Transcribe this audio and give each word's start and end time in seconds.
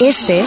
Este 0.00 0.44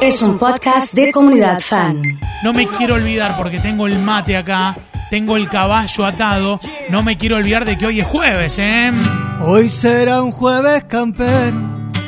es 0.00 0.22
un 0.22 0.38
podcast 0.38 0.94
de 0.94 1.10
comunidad 1.10 1.58
fan. 1.58 2.00
No 2.44 2.52
me 2.52 2.68
quiero 2.68 2.94
olvidar 2.94 3.36
porque 3.36 3.58
tengo 3.58 3.88
el 3.88 3.98
mate 3.98 4.36
acá, 4.36 4.76
tengo 5.10 5.36
el 5.36 5.48
caballo 5.48 6.04
atado. 6.06 6.60
No 6.88 7.02
me 7.02 7.18
quiero 7.18 7.36
olvidar 7.36 7.64
de 7.64 7.76
que 7.76 7.86
hoy 7.86 8.00
es 8.00 8.06
jueves, 8.06 8.60
¿eh? 8.60 8.92
Hoy 9.40 9.68
será 9.68 10.22
un 10.22 10.30
jueves 10.30 10.84
campero, 10.84 11.56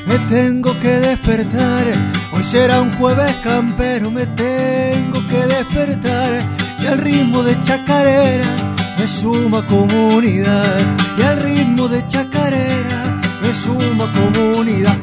me 0.07 0.19
tengo 0.29 0.79
que 0.79 1.01
despertar. 1.01 1.85
Hoy 2.33 2.45
será 2.45 2.81
un 2.81 2.93
jueves 2.93 3.33
campero, 3.43 4.13
me 4.13 4.27
tengo 4.27 5.27
que 5.27 5.47
despertar. 5.53 6.47
Y 6.81 6.87
al 6.87 6.99
ritmo 6.99 7.43
de 7.43 7.61
chacarera 7.63 8.75
me 8.97 9.09
suma 9.09 9.67
comunidad. 9.67 10.97
Y 11.19 11.23
al 11.23 11.41
ritmo 11.41 11.89
de 11.89 12.07
chacarera 12.07 13.21
me 13.43 13.53
suma 13.53 14.13
comunidad. 14.13 14.97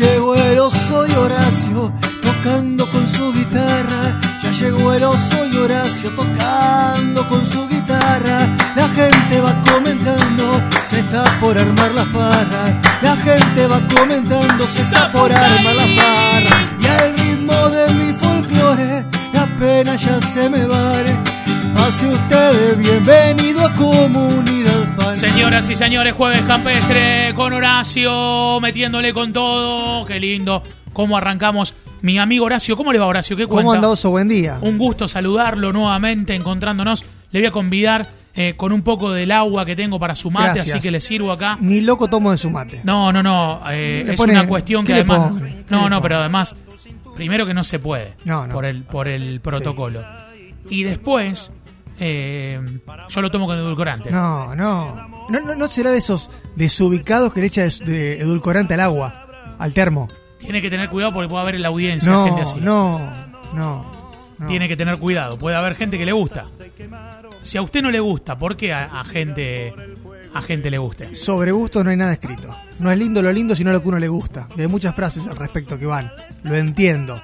Llegó 0.00 0.34
el 0.34 0.58
oso 0.58 1.06
y 1.06 1.12
Horacio 1.12 1.92
tocando 2.22 2.90
con 2.90 3.06
su 3.12 3.34
guitarra. 3.34 4.18
Ya 4.42 4.50
llegó 4.52 4.94
el 4.94 5.04
oso 5.04 5.46
y 5.46 5.56
Horacio 5.58 6.14
tocando 6.14 7.28
con 7.28 7.46
su 7.46 7.68
guitarra. 7.68 8.48
La 8.76 8.88
gente 8.88 9.42
va 9.42 9.54
comentando, 9.70 10.62
se 10.86 11.00
está 11.00 11.22
por 11.38 11.58
armar 11.58 11.90
la 11.90 12.06
farra. 12.06 12.80
La 13.02 13.14
gente 13.14 13.66
va 13.66 13.78
comentando, 13.94 14.66
se 14.68 14.80
está 14.80 15.12
por 15.12 15.30
armar 15.30 15.74
la 15.74 16.02
farra. 16.02 16.56
Y 16.80 16.86
al 16.86 17.18
ritmo 17.18 17.68
de 17.68 17.92
mi 17.92 18.12
folclore, 18.14 19.04
la 19.34 19.44
pena 19.58 19.96
ya 19.96 20.18
se 20.32 20.48
me 20.48 20.64
va. 20.64 20.90
Pase 21.74 22.06
ustedes, 22.06 22.78
bienvenido 22.78 23.66
a 23.66 23.72
Comunidad. 23.74 24.59
Señoras 25.20 25.68
y 25.68 25.74
señores, 25.76 26.14
jueves 26.14 26.40
campestre 26.46 27.34
con 27.34 27.52
Horacio, 27.52 28.58
metiéndole 28.62 29.12
con 29.12 29.34
todo. 29.34 30.06
Qué 30.06 30.18
lindo. 30.18 30.62
¿Cómo 30.94 31.14
arrancamos? 31.18 31.74
Mi 32.00 32.18
amigo 32.18 32.46
Horacio, 32.46 32.74
¿cómo 32.74 32.90
le 32.90 32.98
va 32.98 33.04
Horacio? 33.06 33.36
¿Qué 33.36 33.46
cuenta? 33.46 33.60
¿Cómo 33.62 33.72
anda 33.74 33.88
Oso? 33.90 34.10
Buen 34.10 34.28
día. 34.28 34.58
Un 34.62 34.78
gusto 34.78 35.06
saludarlo 35.06 35.74
nuevamente, 35.74 36.34
encontrándonos. 36.34 37.04
Le 37.32 37.40
voy 37.40 37.46
a 37.48 37.50
convidar 37.50 38.08
eh, 38.34 38.54
con 38.56 38.72
un 38.72 38.80
poco 38.80 39.12
del 39.12 39.30
agua 39.32 39.66
que 39.66 39.76
tengo 39.76 40.00
para 40.00 40.14
su 40.14 40.30
mate, 40.30 40.54
Gracias. 40.54 40.76
así 40.76 40.80
que 40.82 40.90
le 40.90 41.00
sirvo 41.00 41.32
acá. 41.32 41.58
Ni 41.60 41.82
loco 41.82 42.08
tomo 42.08 42.30
de 42.30 42.38
su 42.38 42.48
mate. 42.50 42.80
No, 42.84 43.12
no, 43.12 43.22
no. 43.22 43.60
eh, 43.70 44.02
Le 44.06 44.14
es 44.14 44.18
pone- 44.18 44.32
una 44.32 44.46
cuestión 44.48 44.84
¿qué 44.86 44.94
que 44.94 45.04
le 45.04 45.12
además. 45.12 45.34
pone? 45.34 45.50
¿Qué 45.50 45.64
No, 45.68 45.82
le 45.84 45.90
no, 45.90 45.96
pone? 45.96 46.00
pero 46.00 46.16
además, 46.20 46.56
primero 47.14 47.44
que 47.44 47.52
no 47.52 47.62
se 47.62 47.78
puede. 47.78 48.14
No, 48.24 48.46
no. 48.46 48.54
Por 48.54 48.64
el, 48.64 48.84
por 48.84 49.06
el 49.06 49.40
protocolo. 49.40 50.00
Y 50.70 50.84
después, 50.84 51.52
eh, 52.00 52.60
yo 53.08 53.20
lo 53.22 53.30
tomo 53.30 53.46
con 53.46 53.56
edulcorante. 53.58 54.10
No, 54.10 54.54
no. 54.56 54.94
No, 55.28 55.40
no, 55.40 55.54
no 55.54 55.68
será 55.68 55.90
de 55.90 55.98
esos 55.98 56.30
desubicados 56.56 57.32
que 57.32 57.40
le 57.40 57.46
echa 57.46 57.62
de, 57.62 57.70
de 57.84 58.20
edulcorante 58.20 58.74
al 58.74 58.80
agua, 58.80 59.54
al 59.58 59.72
termo. 59.72 60.08
Tiene 60.38 60.60
que 60.62 60.70
tener 60.70 60.88
cuidado 60.88 61.12
porque 61.12 61.28
puede 61.28 61.42
haber 61.42 61.54
en 61.56 61.62
la 61.62 61.68
audiencia 61.68 62.10
No, 62.10 62.24
gente 62.24 62.42
así. 62.42 62.58
no, 62.60 62.98
no, 63.54 63.84
no. 64.38 64.46
Tiene 64.48 64.66
que 64.68 64.76
tener 64.76 64.98
cuidado. 64.98 65.38
Puede 65.38 65.56
haber 65.56 65.74
gente 65.76 65.98
que 65.98 66.06
le 66.06 66.12
gusta. 66.12 66.44
Si 67.42 67.58
a 67.58 67.62
usted 67.62 67.82
no 67.82 67.90
le 67.90 68.00
gusta, 68.00 68.38
¿por 68.38 68.56
qué 68.56 68.72
a, 68.72 68.86
a 69.00 69.04
gente 69.04 69.72
a 70.32 70.40
gente 70.42 70.70
le 70.70 70.78
guste? 70.78 71.14
Sobre 71.14 71.52
gusto 71.52 71.84
no 71.84 71.90
hay 71.90 71.96
nada 71.96 72.12
escrito. 72.14 72.54
No 72.80 72.90
es 72.90 72.98
lindo 72.98 73.20
lo 73.20 73.30
lindo, 73.32 73.54
sino 73.54 73.70
lo 73.72 73.82
que 73.82 73.88
uno 73.88 73.98
le 73.98 74.08
gusta. 74.08 74.48
Y 74.56 74.62
hay 74.62 74.66
muchas 74.66 74.94
frases 74.94 75.26
al 75.26 75.36
respecto 75.36 75.78
que 75.78 75.84
van. 75.86 76.10
Lo 76.44 76.56
entiendo. 76.56 77.20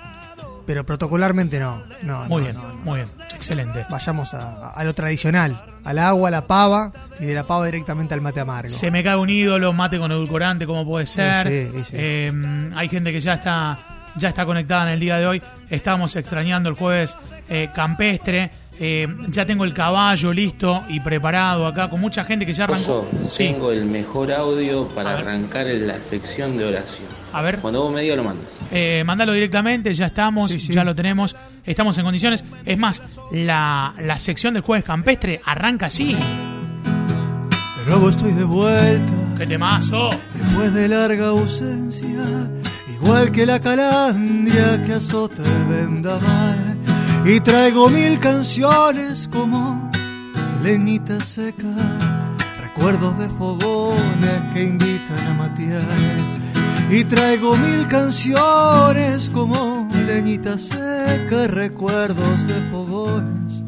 Pero 0.67 0.85
protocolarmente 0.85 1.61
no. 1.61 1.83
no 2.03 2.25
Muy 2.25 2.43
no, 2.43 2.49
bien, 2.49 2.57
no, 2.57 2.75
muy 2.85 2.97
bien. 2.97 3.09
Excelente. 3.35 3.87
Vayamos 3.89 4.35
a, 4.35 4.71
a 4.71 4.85
lo 4.85 4.93
tradicional. 4.95 5.61
Al 5.85 5.99
agua, 6.01 6.29
a 6.29 6.31
la 6.33 6.47
pava. 6.47 6.93
Y 7.21 7.25
de 7.25 7.35
la 7.35 7.45
pava 7.45 7.65
directamente 7.67 8.13
al 8.15 8.21
mate 8.21 8.41
amargo. 8.41 8.69
Se 8.69 8.91
me 8.91 9.03
cae 9.05 9.17
un 9.17 9.31
ídolo, 9.31 9.73
mate 9.73 9.99
con 9.99 10.11
edulcorante, 10.11 10.67
como 10.67 10.85
puede 10.85 11.07
ser. 11.07 11.47
Sí, 11.47 11.71
sí, 11.79 11.85
sí. 11.85 11.93
Eh, 11.97 12.71
hay 12.75 12.89
gente 12.89 13.13
que 13.13 13.21
ya 13.21 13.35
está, 13.35 13.79
ya 14.17 14.29
está 14.29 14.45
conectada 14.45 14.83
en 14.85 14.95
el 14.95 15.01
día 15.01 15.17
de 15.19 15.27
hoy. 15.27 15.43
Estamos 15.71 16.15
extrañando 16.17 16.69
el 16.69 16.75
jueves 16.75 17.17
eh, 17.49 17.71
campestre. 17.75 18.51
Eh, 18.79 19.09
ya 19.29 19.47
tengo 19.47 19.65
el 19.65 19.73
caballo 19.73 20.33
listo 20.35 20.85
y 20.89 21.01
preparado 21.01 21.67
acá 21.67 21.89
con 21.89 21.99
mucha 22.01 22.25
gente 22.25 22.45
que 22.45 22.53
ya 22.53 22.65
arrancó. 22.65 23.09
Oso, 23.09 23.09
Sí, 23.29 23.45
tengo 23.45 23.73
el 23.73 23.87
mejor 23.87 24.31
audio 24.33 24.87
para 24.89 25.13
arrancar 25.15 25.67
en 25.69 25.87
la 25.87 25.99
sección 25.99 26.59
de 26.59 26.67
oración. 26.67 27.09
a 27.33 27.41
ver. 27.43 27.59
Cuando 27.59 27.83
vos 27.85 27.93
me 27.93 28.03
digas 28.03 28.17
lo 28.19 28.25
mando. 28.25 28.43
Eh, 28.71 29.03
mándalo 29.05 29.33
directamente, 29.33 29.95
ya 29.95 30.07
estamos, 30.07 30.51
Sí, 30.51 30.61
sí. 30.61 30.73
ya 30.73 30.85
lo 30.85 30.95
tenemos, 30.95 31.35
estamos 31.65 31.97
en 31.99 32.05
condiciones. 32.05 32.45
Es 32.67 32.77
más, 32.79 33.03
la, 33.33 33.95
la 34.01 34.19
sección 34.19 34.53
del 34.55 34.63
jueves 34.63 34.85
campestre 34.85 35.41
arranca 35.45 35.87
así. 35.87 36.17
Pero 37.85 38.01
vos 38.01 38.11
estoy 38.17 38.33
de 38.33 38.45
vuelta. 38.45 39.13
¡Qué 39.39 39.47
temazo! 39.47 40.11
Después 40.35 40.73
de 40.75 40.89
larga 40.89 41.29
ausencia, 41.29 42.09
igual 42.93 43.31
que 43.31 43.47
la 43.47 43.61
calandria 43.61 44.83
que 44.85 44.95
azota 44.95 45.43
el 45.43 45.65
vendaval, 45.67 46.77
y 47.27 47.41
traigo 47.41 47.91
mil 47.91 48.21
canciones 48.21 49.29
como 49.33 49.91
leñita 50.63 51.19
seca, 51.19 51.75
recuerdos 52.61 53.19
de 53.19 53.29
fogones 53.31 54.55
que 54.55 54.63
invitan 54.63 55.27
a 55.27 55.35
matear. 55.35 55.83
Y 56.89 57.03
traigo 57.03 57.57
mil 57.57 57.85
canciones 57.89 59.29
como 59.31 59.89
leñita 60.07 60.57
seca, 60.57 61.49
recuerdos 61.49 62.47
de 62.47 62.61
fogones 62.71 63.63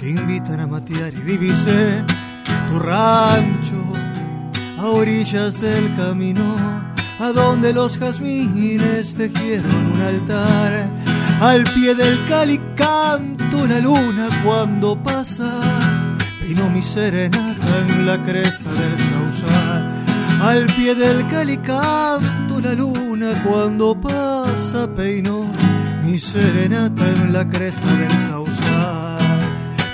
que 0.00 0.08
invitan 0.08 0.60
a 0.60 0.66
matear. 0.66 1.12
Y 1.12 1.20
divisé 1.20 2.02
tu 2.68 2.78
rancho 2.78 3.84
a 4.78 4.86
orillas 4.86 5.60
del 5.60 5.94
camino, 5.94 6.56
a 7.20 7.32
donde 7.32 7.74
los 7.74 7.98
jazmines 7.98 9.14
tejieron 9.14 9.92
un 9.94 10.00
altar. 10.00 11.11
Al 11.40 11.64
pie 11.64 11.94
del 11.94 12.18
calicanto 12.28 13.66
la 13.66 13.78
luna 13.80 14.28
cuando 14.44 14.96
pasa, 14.96 15.60
peinó 16.40 16.68
mi 16.70 16.82
serenata 16.82 17.78
en 17.86 18.06
la 18.06 18.22
cresta 18.22 18.70
del 18.72 18.96
sausal. 18.98 20.04
Al 20.42 20.66
pie 20.66 20.94
del 20.94 21.26
calicanto 21.28 22.60
la 22.60 22.74
luna 22.74 23.32
cuando 23.44 24.00
pasa, 24.00 24.92
peinó 24.94 25.46
mi 26.04 26.18
serenata 26.18 27.08
en 27.08 27.32
la 27.32 27.48
cresta 27.48 27.86
del 27.96 28.10
sausal. 28.28 29.18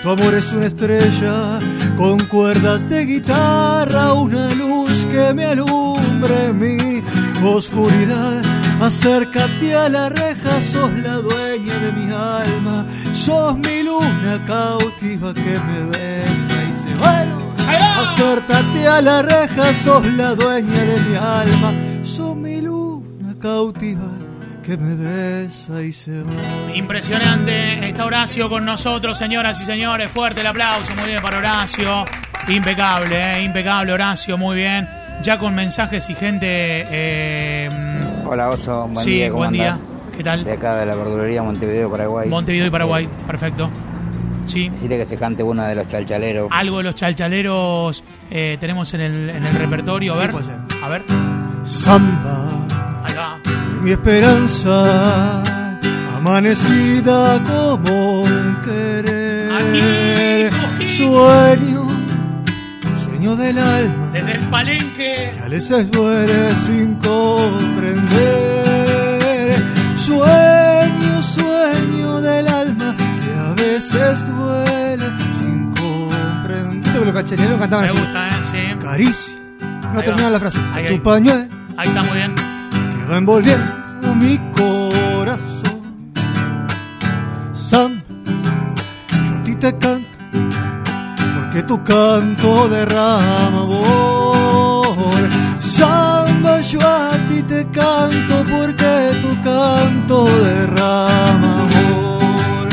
Tu 0.02 0.08
amor 0.10 0.34
es 0.34 0.52
una 0.52 0.66
estrella 0.66 1.58
con 1.96 2.18
cuerdas 2.28 2.88
de 2.88 3.04
guitarra, 3.04 4.12
una 4.12 4.54
luz 4.54 5.06
que 5.06 5.34
me 5.34 5.44
alumbre 5.44 6.52
mi 6.52 7.02
oscuridad. 7.44 8.57
Acércate 8.80 9.74
a 9.74 9.88
la 9.88 10.08
reja, 10.08 10.60
sos 10.62 10.92
la 11.00 11.14
dueña 11.16 11.74
de 11.78 11.92
mi 11.92 12.12
alma, 12.12 12.86
sos 13.12 13.56
mi 13.58 13.82
luna 13.82 14.42
cautiva 14.46 15.34
que 15.34 15.58
me 15.66 15.90
besa 15.90 16.64
y 16.70 16.74
se 16.74 16.94
bueno. 16.94 17.38
Acércate 18.00 18.86
a 18.88 19.02
la 19.02 19.22
reja, 19.22 19.74
sos 19.84 20.06
la 20.06 20.34
dueña 20.34 20.82
de 20.84 21.00
mi 21.00 21.16
alma, 21.16 21.72
sos 22.02 22.36
mi 22.36 22.60
luna 22.60 23.34
cautiva 23.40 24.08
que 24.62 24.76
me 24.76 24.94
besa 24.94 25.82
y 25.82 25.90
se 25.92 26.22
va. 26.22 26.74
Impresionante, 26.74 27.88
está 27.88 28.04
Horacio 28.04 28.48
con 28.48 28.64
nosotros, 28.64 29.18
señoras 29.18 29.60
y 29.60 29.64
señores. 29.64 30.08
Fuerte 30.08 30.40
el 30.40 30.46
aplauso, 30.46 30.94
muy 30.94 31.08
bien 31.08 31.20
para 31.22 31.38
Horacio. 31.38 32.04
Impecable, 32.46 33.38
eh, 33.38 33.42
impecable 33.42 33.92
Horacio, 33.92 34.38
muy 34.38 34.56
bien. 34.56 34.88
Ya 35.22 35.36
con 35.36 35.54
mensajes 35.54 36.08
y 36.10 36.14
gente. 36.14 36.46
eh, 36.46 37.68
Hola 38.28 38.50
Oso, 38.50 38.86
buen 38.88 39.04
sí, 39.04 39.12
día, 39.12 39.28
¿cómo 39.28 39.38
buen 39.38 39.52
día. 39.52 39.76
¿Qué 40.16 40.22
tal? 40.24 40.44
De 40.44 40.52
acá 40.52 40.74
de 40.76 40.86
la 40.86 40.94
verdulería 40.94 41.42
Montevideo, 41.42 41.90
Paraguay. 41.90 42.28
Montevideo 42.28 42.66
y 42.66 42.70
Paraguay, 42.70 43.08
perfecto. 43.26 43.68
Sí. 44.46 44.68
Decirle 44.68 44.96
que 44.98 45.06
se 45.06 45.16
cante 45.16 45.42
uno 45.42 45.62
de 45.64 45.74
los 45.74 45.88
chalchaleros. 45.88 46.48
Algo 46.50 46.78
de 46.78 46.84
los 46.84 46.94
chalchaleros 46.94 48.02
eh, 48.30 48.56
tenemos 48.60 48.92
en 48.94 49.00
el, 49.02 49.30
en 49.30 49.44
el 49.46 49.54
repertorio. 49.54 50.12
A 50.14 50.16
Sí, 50.16 50.20
ver, 50.22 50.30
puede 50.32 50.44
ser. 50.46 50.56
a 50.82 50.88
ver. 50.88 51.04
Samba. 51.64 53.04
Ahí 53.04 53.14
va. 53.14 53.38
mi 53.82 53.90
esperanza 53.92 55.42
amanecida 56.16 57.42
como 57.44 58.22
un 58.22 58.56
querer 58.64 60.50
Aquí, 60.50 60.94
sueño 60.96 61.77
sueño 63.18 63.36
del 63.36 63.58
alma 63.58 64.10
Desde 64.12 64.32
el 64.32 64.40
palenque. 64.48 65.32
que 65.34 65.40
a 65.44 65.48
veces 65.48 65.90
duele 65.90 66.50
sin 66.66 66.94
comprender 66.96 68.04
sueño 69.96 71.22
sueño 71.22 72.20
del 72.20 72.48
alma 72.48 72.94
que 72.96 73.32
a 73.38 73.52
veces 73.54 74.26
duele 74.26 75.04
sin 75.40 75.70
comprender 75.72 76.92
que 76.92 77.04
los 77.04 77.14
cacheneros 77.14 77.58
cantaban 77.58 77.86
Me 77.86 77.90
así 77.92 77.98
gusta, 78.00 78.28
¿eh? 78.28 78.32
Sí. 78.42 78.58
caricia 78.80 79.34
no 79.92 79.98
Ahí 79.98 80.04
termina 80.04 80.24
va. 80.26 80.30
la 80.30 80.38
frase 80.40 80.58
Ahí, 80.74 80.86
tu 80.86 80.92
ahí. 80.94 80.98
pañuelo 81.00 81.46
Ahí 81.76 81.88
está 81.88 82.02
muy 82.02 82.16
bien. 82.16 82.34
que 82.34 83.04
va 83.10 83.18
envolviendo 83.18 84.14
mi 84.16 84.36
corazón. 84.52 85.78
Samba, 87.52 88.02
yo 89.10 89.36
a 89.38 89.42
ti 89.44 89.54
te 89.54 89.78
canto, 89.78 89.97
que 91.58 91.64
tu 91.64 91.82
canto 91.82 92.68
derrama 92.68 93.62
amor. 93.62 95.28
Samba, 95.58 96.60
yo 96.60 96.78
a 96.80 97.10
ti 97.28 97.42
te 97.42 97.66
canto 97.78 98.44
porque 98.48 98.92
tu 99.22 99.30
canto 99.42 100.16
derrama 100.44 101.66
amor. 101.66 102.68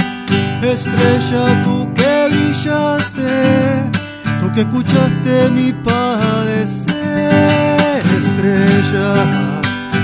Estrella, 0.61 1.63
tú 1.63 1.91
que 1.95 2.27
brillaste, 2.29 3.89
tú 4.39 4.51
que 4.51 4.61
escuchaste 4.61 5.49
mi 5.49 5.73
padecer. 5.73 6.93
Estrella, 8.21 9.07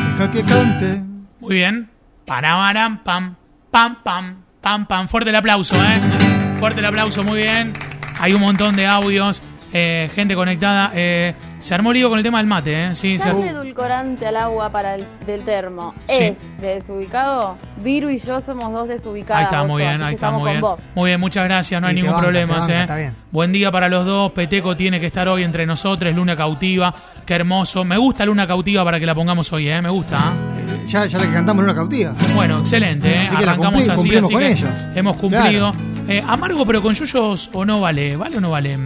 deja 0.07 0.31
que 0.31 0.42
cante. 0.42 1.04
Muy 1.39 1.54
bien. 1.54 1.88
Paramaram, 2.25 3.04
pam, 3.04 3.36
pam, 3.69 3.98
pam, 4.04 4.38
pam, 4.60 4.86
pam. 4.88 5.07
Fuerte 5.07 5.30
el 5.30 5.36
aplauso, 5.36 5.75
¿eh? 5.75 6.56
Fuerte 6.57 6.80
el 6.80 6.86
aplauso, 6.88 7.22
muy 7.22 7.42
bien. 7.42 7.74
Hay 8.21 8.33
un 8.33 8.41
montón 8.41 8.75
de 8.75 8.85
audios, 8.85 9.41
eh, 9.73 10.09
gente 10.13 10.35
conectada. 10.35 10.91
Eh, 10.94 11.33
se 11.59 11.73
armó 11.73 11.91
lío 11.94 12.09
con 12.09 12.18
el 12.18 12.23
tema 12.23 12.38
del 12.39 12.47
mate, 12.47 12.83
¿eh? 12.85 12.95
Sí, 12.95 13.18
se- 13.18 13.29
edulcorante 13.29 14.27
al 14.27 14.35
agua 14.35 14.69
para 14.71 14.95
el 14.95 15.06
del 15.25 15.44
termo 15.44 15.94
Sí. 16.07 16.23
es 16.23 16.39
de 16.62 16.75
desubicado. 16.75 17.57
Viru 17.83 18.09
y 18.09 18.18
yo 18.18 18.41
somos 18.41 18.71
dos 18.73 18.88
desubicadas. 18.88 19.39
Ahí 19.39 19.45
está, 19.45 19.63
muy 19.63 19.81
bien, 19.81 20.01
ahí 20.01 20.15
está, 20.15 20.29
muy 20.31 20.50
bien. 20.50 20.62
vos. 20.62 20.79
Muy 20.94 21.09
bien, 21.09 21.19
muchas 21.19 21.45
gracias, 21.45 21.79
no 21.81 21.88
hay 21.88 21.94
Y 21.94 21.95
ningún 21.97 22.12
banca, 22.12 22.21
problema, 22.23 22.59
banca, 22.59 22.73
¿eh? 22.77 22.81
está 22.81 22.95
bien. 22.97 23.15
Buen 23.31 23.51
día 23.51 23.71
para 23.71 23.89
los 23.89 24.06
dos, 24.06 24.31
Peteco 24.33 24.75
tiene 24.75 25.00
que 25.00 25.07
estar 25.07 25.27
hoy 25.27 25.44
entre 25.44 25.65
nosotros, 25.65 26.13
Luna 26.13 26.35
Cautiva, 26.35 26.94
qué 27.25 27.33
hermoso. 27.35 27.83
Me 27.85 27.97
gusta 27.97 28.25
Luna 28.25 28.45
Cautiva 28.45 28.83
para 28.83 29.00
que 29.00 29.06
la 29.06 29.15
pongamos 29.15 29.51
hoy, 29.53 29.69
¿eh? 29.69 29.81
Me 29.81 29.89
gusta, 29.89 30.18
¿eh? 30.18 30.85
Ya, 30.88 31.06
ya 31.06 31.18
la 31.18 31.25
que 31.25 31.33
cantamos 31.33 31.62
en 31.62 31.65
una 31.65 31.75
cautiva. 31.75 32.13
Bueno, 32.35 32.59
excelente, 32.59 33.15
¿eh? 33.15 33.19
Así 33.27 33.35
que 33.38 33.45
la 33.45 33.51
así, 33.53 33.62
cumplimos 33.62 33.89
así 33.89 34.09
con 34.31 34.39
que 34.41 34.51
ellos. 34.51 34.69
hemos 34.95 35.15
cumplido. 35.18 35.71
Eh, 36.07 36.24
amargo, 36.27 36.65
pero 36.65 36.81
con 36.81 36.94
yuyos 36.94 37.50
o 37.53 37.63
no 37.65 37.80
vale, 37.81 38.15
¿vale 38.15 38.38
o 38.38 38.42
no 38.42 38.50
vale? 38.50 38.77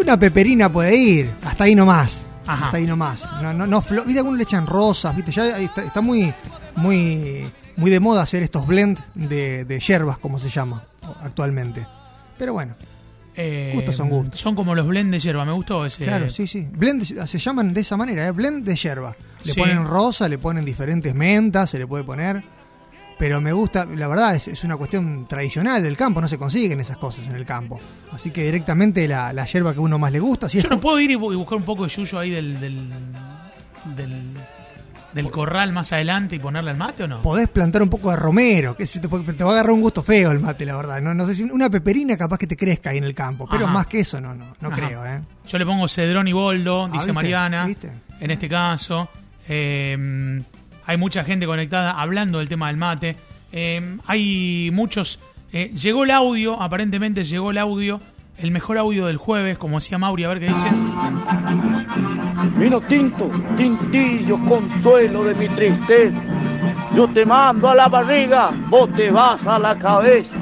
Una 0.00 0.18
peperina 0.18 0.68
puede 0.68 0.94
ir, 0.96 1.30
hasta 1.44 1.64
ahí 1.64 1.74
nomás. 1.74 2.26
Ajá. 2.46 2.66
Hasta 2.66 2.76
ahí 2.76 2.86
nomás. 2.86 3.24
No, 3.42 3.52
no, 3.52 3.66
no 3.66 3.80
¿Viste? 3.80 4.18
Algunos 4.18 4.36
le 4.38 4.42
echan 4.44 4.66
rosas, 4.66 5.14
¿viste? 5.16 5.30
Ya 5.32 5.58
está, 5.58 5.82
está 5.82 6.00
muy, 6.00 6.32
muy, 6.76 7.44
muy 7.76 7.90
de 7.90 8.00
moda 8.00 8.22
hacer 8.22 8.42
estos 8.42 8.66
blends 8.66 9.02
de, 9.14 9.64
de 9.64 9.80
hierbas, 9.80 10.18
como 10.18 10.38
se 10.38 10.48
llama 10.48 10.82
actualmente. 11.24 11.86
Pero 12.38 12.52
bueno, 12.54 12.74
eh, 13.36 13.72
Gustos 13.74 13.96
son 13.96 14.08
gustos. 14.08 14.38
Son 14.40 14.54
como 14.54 14.74
los 14.74 14.86
blend 14.86 15.12
de 15.12 15.18
hierba, 15.20 15.44
me 15.44 15.52
gustó 15.52 15.84
ese. 15.86 16.04
claro, 16.04 16.28
sí, 16.30 16.46
sí. 16.46 16.66
Blend 16.72 17.02
de- 17.06 17.26
se 17.26 17.38
llaman 17.38 17.72
de 17.72 17.80
esa 17.80 17.96
manera, 17.96 18.26
¿eh? 18.26 18.30
Blend 18.32 18.64
de 18.64 18.74
hierba. 18.76 19.16
Le 19.44 19.52
Sí. 19.52 19.60
ponen 19.60 19.84
rosa, 19.86 20.28
le 20.28 20.38
ponen 20.38 20.64
diferentes 20.64 21.14
mentas, 21.14 21.70
se 21.70 21.78
le 21.78 21.86
puede 21.86 22.04
poner. 22.04 22.42
Pero 23.18 23.40
me 23.40 23.52
gusta, 23.52 23.84
la 23.84 24.08
verdad, 24.08 24.34
es, 24.34 24.48
es 24.48 24.64
una 24.64 24.76
cuestión 24.76 25.26
tradicional 25.28 25.82
del 25.82 25.96
campo, 25.96 26.20
no 26.20 26.28
se 26.28 26.38
consiguen 26.38 26.80
esas 26.80 26.96
cosas 26.96 27.26
en 27.28 27.36
el 27.36 27.44
campo. 27.44 27.78
Así 28.12 28.30
que 28.30 28.44
directamente 28.44 29.06
la, 29.06 29.32
la 29.32 29.44
hierba 29.46 29.72
que 29.72 29.80
uno 29.80 29.98
más 29.98 30.10
le 30.12 30.18
gusta. 30.20 30.48
Si 30.48 30.60
Yo 30.60 30.68
no 30.68 30.80
puedo 30.80 30.98
ir 30.98 31.10
y 31.10 31.14
bu- 31.14 31.32
y 31.32 31.36
buscar 31.36 31.56
un 31.58 31.64
poco 31.64 31.84
de 31.84 31.88
yuyo 31.90 32.18
ahí 32.18 32.30
del, 32.30 32.58
del, 32.58 32.90
del, 33.96 34.22
del 35.14 35.30
corral 35.30 35.72
más 35.72 35.92
adelante 35.92 36.36
y 36.36 36.38
ponerle 36.40 36.70
al 36.70 36.76
mate 36.78 37.04
o 37.04 37.06
no? 37.08 37.20
podés 37.22 37.48
plantar 37.48 37.82
un 37.82 37.90
poco 37.90 38.10
de 38.10 38.16
romero, 38.16 38.76
que 38.76 38.86
si 38.86 38.98
te, 38.98 39.06
te 39.08 39.44
va 39.44 39.50
a 39.50 39.52
agarrar 39.54 39.72
un 39.72 39.82
gusto 39.82 40.02
feo 40.02 40.30
el 40.32 40.40
mate, 40.40 40.64
la 40.66 40.74
verdad. 40.76 41.00
No, 41.00 41.14
no 41.14 41.24
sé 41.26 41.34
si 41.34 41.42
una 41.44 41.70
peperina 41.70 42.16
capaz 42.16 42.38
que 42.38 42.46
te 42.46 42.56
crezca 42.56 42.90
ahí 42.90 42.98
en 42.98 43.04
el 43.04 43.14
campo, 43.14 43.46
pero 43.48 43.64
Ajá. 43.66 43.72
más 43.74 43.86
que 43.86 44.00
eso 44.00 44.20
no, 44.20 44.34
no, 44.34 44.46
no 44.60 44.68
Ajá. 44.68 44.76
creo, 44.76 45.06
¿eh? 45.06 45.20
Yo 45.46 45.58
le 45.58 45.66
pongo 45.66 45.86
cedrón 45.86 46.26
y 46.28 46.32
boldo, 46.32 46.84
Ah, 46.84 46.86
dice 46.88 46.98
¿viste? 46.98 47.12
Mariana. 47.12 47.66
¿Viste? 47.66 47.90
En 48.20 48.30
este 48.30 48.48
caso. 48.48 49.08
Eh, 49.48 50.40
hay 50.86 50.96
mucha 50.96 51.24
gente 51.24 51.46
conectada 51.46 51.92
hablando 52.00 52.38
del 52.38 52.48
tema 52.48 52.68
del 52.68 52.76
mate. 52.76 53.16
Eh, 53.52 53.98
hay 54.06 54.70
muchos. 54.72 55.18
eh, 55.52 55.70
llegó 55.74 56.04
el 56.04 56.10
audio, 56.10 56.60
aparentemente 56.60 57.24
llegó 57.24 57.50
el 57.50 57.58
audio. 57.58 58.00
El 58.38 58.50
mejor 58.50 58.78
audio 58.78 59.06
del 59.06 59.18
jueves, 59.18 59.58
como 59.58 59.76
decía 59.76 59.98
Mauri, 59.98 60.24
a 60.24 60.28
ver 60.28 60.40
qué 60.40 60.48
dice. 60.48 60.68
Vino 62.56 62.80
tinto, 62.80 63.30
tintillo, 63.56 64.38
consuelo 64.48 65.24
de 65.24 65.34
mi 65.34 65.48
tristeza. 65.50 66.22
Yo 66.94 67.08
te 67.08 67.24
mando 67.24 67.68
a 67.68 67.74
la 67.74 67.88
barriga, 67.88 68.50
vos 68.68 68.92
te 68.94 69.10
vas 69.10 69.46
a 69.46 69.58
la 69.58 69.78
cabeza. 69.78 70.38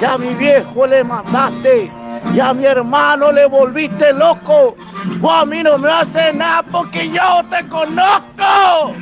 Ya 0.00 0.16
mi 0.16 0.34
viejo 0.34 0.86
le 0.86 1.02
mataste, 1.02 1.90
y 2.34 2.40
a 2.40 2.52
mi 2.52 2.64
hermano 2.64 3.32
le 3.32 3.46
volviste 3.46 4.12
loco. 4.12 4.76
Vos 5.20 5.42
a 5.42 5.44
mí 5.44 5.62
no 5.62 5.78
me 5.78 5.90
haces 5.90 6.34
nada 6.34 6.62
porque 6.62 7.10
yo 7.10 7.42
te 7.50 7.66
conozco. 7.68 8.94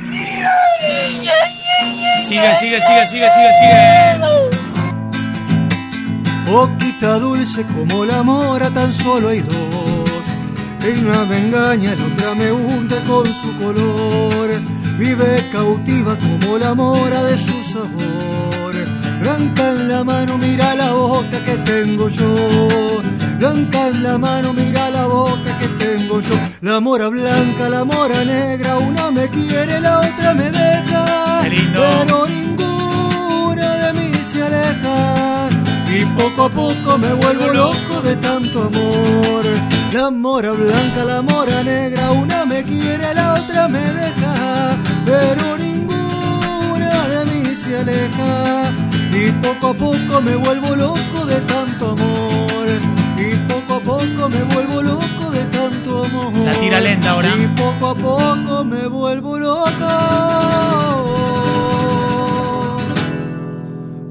Sigue, 2.23 2.55
sigue, 2.55 2.81
sigue, 2.81 3.05
sigue, 3.07 3.29
sigue, 3.29 3.53
sigue. 3.53 4.57
Boquita 6.49 7.19
dulce 7.19 7.65
como 7.65 8.05
la 8.05 8.23
mora, 8.23 8.69
tan 8.69 8.93
solo 8.93 9.29
hay 9.29 9.41
dos. 9.41 9.57
Y 10.81 11.03
una 11.03 11.25
me 11.25 11.37
engaña, 11.37 11.93
la 11.95 12.05
otra 12.05 12.33
me 12.35 12.51
hunde 12.51 12.95
con 13.07 13.25
su 13.25 13.53
color. 13.57 14.49
Vive 14.97 15.43
cautiva 15.51 16.15
como 16.15 16.57
la 16.57 16.73
mora 16.73 17.23
de 17.23 17.37
su 17.37 17.63
sabor. 17.65 18.56
Blanca 19.37 19.69
en 19.69 19.87
la 19.87 20.03
mano, 20.03 20.35
mira 20.39 20.73
la 20.73 20.93
boca 20.93 21.37
que 21.45 21.57
tengo 21.57 22.09
yo. 22.09 22.33
Blanca 23.37 23.89
en 23.89 24.01
la 24.01 24.17
mano, 24.17 24.51
mira 24.51 24.89
la 24.89 25.05
boca 25.05 25.55
que 25.59 25.67
tengo 25.77 26.21
yo. 26.21 26.35
La 26.61 26.79
mora 26.79 27.07
blanca, 27.09 27.69
la 27.69 27.83
mora 27.85 28.25
negra, 28.25 28.77
una 28.77 29.11
me 29.11 29.27
quiere, 29.27 29.79
la 29.79 29.99
otra 29.99 30.33
me 30.33 30.49
deja. 30.49 31.41
Qué 31.43 31.49
lindo. 31.49 31.79
Pero 31.79 32.25
ninguna 32.25 33.77
de 33.77 33.93
mí 33.93 34.11
se 34.31 34.41
aleja. 34.41 35.49
Y 35.87 36.03
poco 36.19 36.45
a 36.45 36.49
poco 36.49 36.97
me 36.97 37.13
vuelvo 37.13 37.53
loco 37.53 38.01
de 38.01 38.15
tanto 38.15 38.63
amor. 38.63 39.45
La 39.93 40.09
mora 40.09 40.51
blanca, 40.53 41.03
la 41.05 41.21
mora 41.21 41.61
negra, 41.61 42.11
una 42.11 42.43
me 42.43 42.63
quiere, 42.63 43.13
la 43.13 43.33
otra 43.33 43.67
me 43.67 43.93
deja. 43.93 44.77
Pero 45.05 45.57
poco 49.41 49.67
a 49.67 49.73
poco 49.73 50.21
me 50.21 50.35
vuelvo 50.35 50.75
loco 50.75 51.25
de 51.25 51.39
tanto 51.41 51.91
amor. 51.91 52.67
Y 53.17 53.35
poco 53.51 53.75
a 53.75 53.79
poco 53.79 54.29
me 54.29 54.43
vuelvo 54.43 54.81
loco 54.81 55.31
de 55.31 55.43
tanto 55.45 56.05
amor. 56.05 56.33
La 56.45 56.51
tira 56.53 56.79
lenta 56.79 57.11
ahora. 57.11 57.33
Y 57.37 57.47
poco 57.47 57.87
a 57.87 57.95
poco 57.95 58.65
me 58.65 58.87
vuelvo 58.87 59.39
loco 59.39 59.87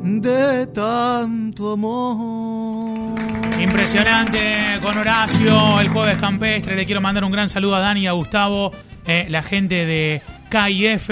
de 0.03 0.67
tanto 0.67 1.73
amor. 1.73 3.19
Impresionante 3.61 4.79
con 4.83 4.99
Horacio, 4.99 5.81
el 5.81 5.89
jueves 5.89 6.19
campestre. 6.19 6.77
Le 6.77 6.85
quiero 6.85 7.01
mandar 7.01 7.25
un 7.25 7.33
gran 7.33 7.49
saludo 7.49 7.77
a 7.77 7.81
Dani 7.81 8.01
y 8.01 8.07
a 8.07 8.13
Gustavo, 8.13 8.71
eh, 9.07 9.27
la 9.29 9.43
gente 9.43 9.87
de 9.87 10.23
KIF, 10.51 11.11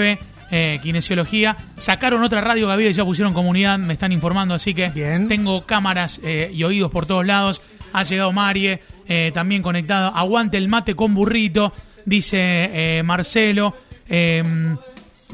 eh, 0.55 0.79
Kinesiología. 0.81 1.57
Sacaron 1.75 2.23
otra 2.23 2.39
radio 2.39 2.67
que 2.67 2.73
había 2.73 2.89
y 2.89 2.93
ya 2.93 3.03
pusieron 3.03 3.33
comunidad, 3.33 3.77
me 3.77 3.91
están 3.91 4.13
informando, 4.13 4.53
así 4.53 4.73
que 4.73 4.87
Bien. 4.89 5.27
tengo 5.27 5.65
cámaras 5.65 6.21
eh, 6.23 6.49
y 6.53 6.63
oídos 6.63 6.91
por 6.91 7.05
todos 7.05 7.25
lados. 7.25 7.61
Ha 7.91 8.03
llegado 8.03 8.31
Marie, 8.31 8.81
eh, 9.05 9.31
también 9.33 9.61
conectado. 9.61 10.15
Aguante 10.15 10.57
el 10.57 10.69
mate 10.69 10.95
con 10.95 11.13
burrito, 11.13 11.73
dice 12.05 12.39
eh, 12.39 13.03
Marcelo. 13.03 13.75
Eh, 14.07 14.43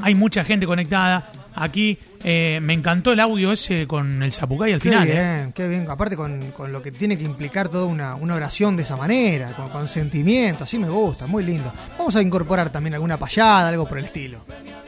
hay 0.00 0.14
mucha 0.16 0.44
gente 0.44 0.66
conectada. 0.66 1.30
Aquí 1.54 1.98
eh, 2.24 2.60
me 2.62 2.74
encantó 2.74 3.12
el 3.12 3.20
audio 3.20 3.52
ese 3.52 3.86
con 3.86 4.22
el 4.22 4.32
Zapucay 4.32 4.72
al 4.72 4.80
Qué 4.80 4.88
final. 4.90 5.06
bien, 5.06 5.18
eh. 5.18 5.52
qué 5.54 5.68
bien. 5.68 5.90
Aparte 5.90 6.16
con, 6.16 6.40
con 6.52 6.72
lo 6.72 6.82
que 6.82 6.92
tiene 6.92 7.18
que 7.18 7.24
implicar 7.24 7.68
toda 7.68 7.86
una, 7.86 8.14
una 8.14 8.34
oración 8.34 8.76
de 8.76 8.84
esa 8.84 8.96
manera, 8.96 9.52
con, 9.52 9.68
con 9.70 9.88
sentimiento, 9.88 10.64
así 10.64 10.78
me 10.78 10.88
gusta, 10.88 11.26
muy 11.26 11.42
lindo. 11.42 11.72
Vamos 11.98 12.14
a 12.16 12.22
incorporar 12.22 12.70
también 12.70 12.94
alguna 12.94 13.18
payada, 13.18 13.68
algo 13.68 13.86
por 13.88 13.98
el 13.98 14.04
estilo. 14.06 14.44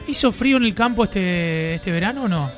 ¿Hizo 0.07 0.31
frío 0.31 0.57
en 0.57 0.63
el 0.63 0.73
campo 0.75 1.03
este, 1.03 1.75
este 1.75 1.91
verano 1.91 2.23
o 2.23 2.27
no? 2.27 2.49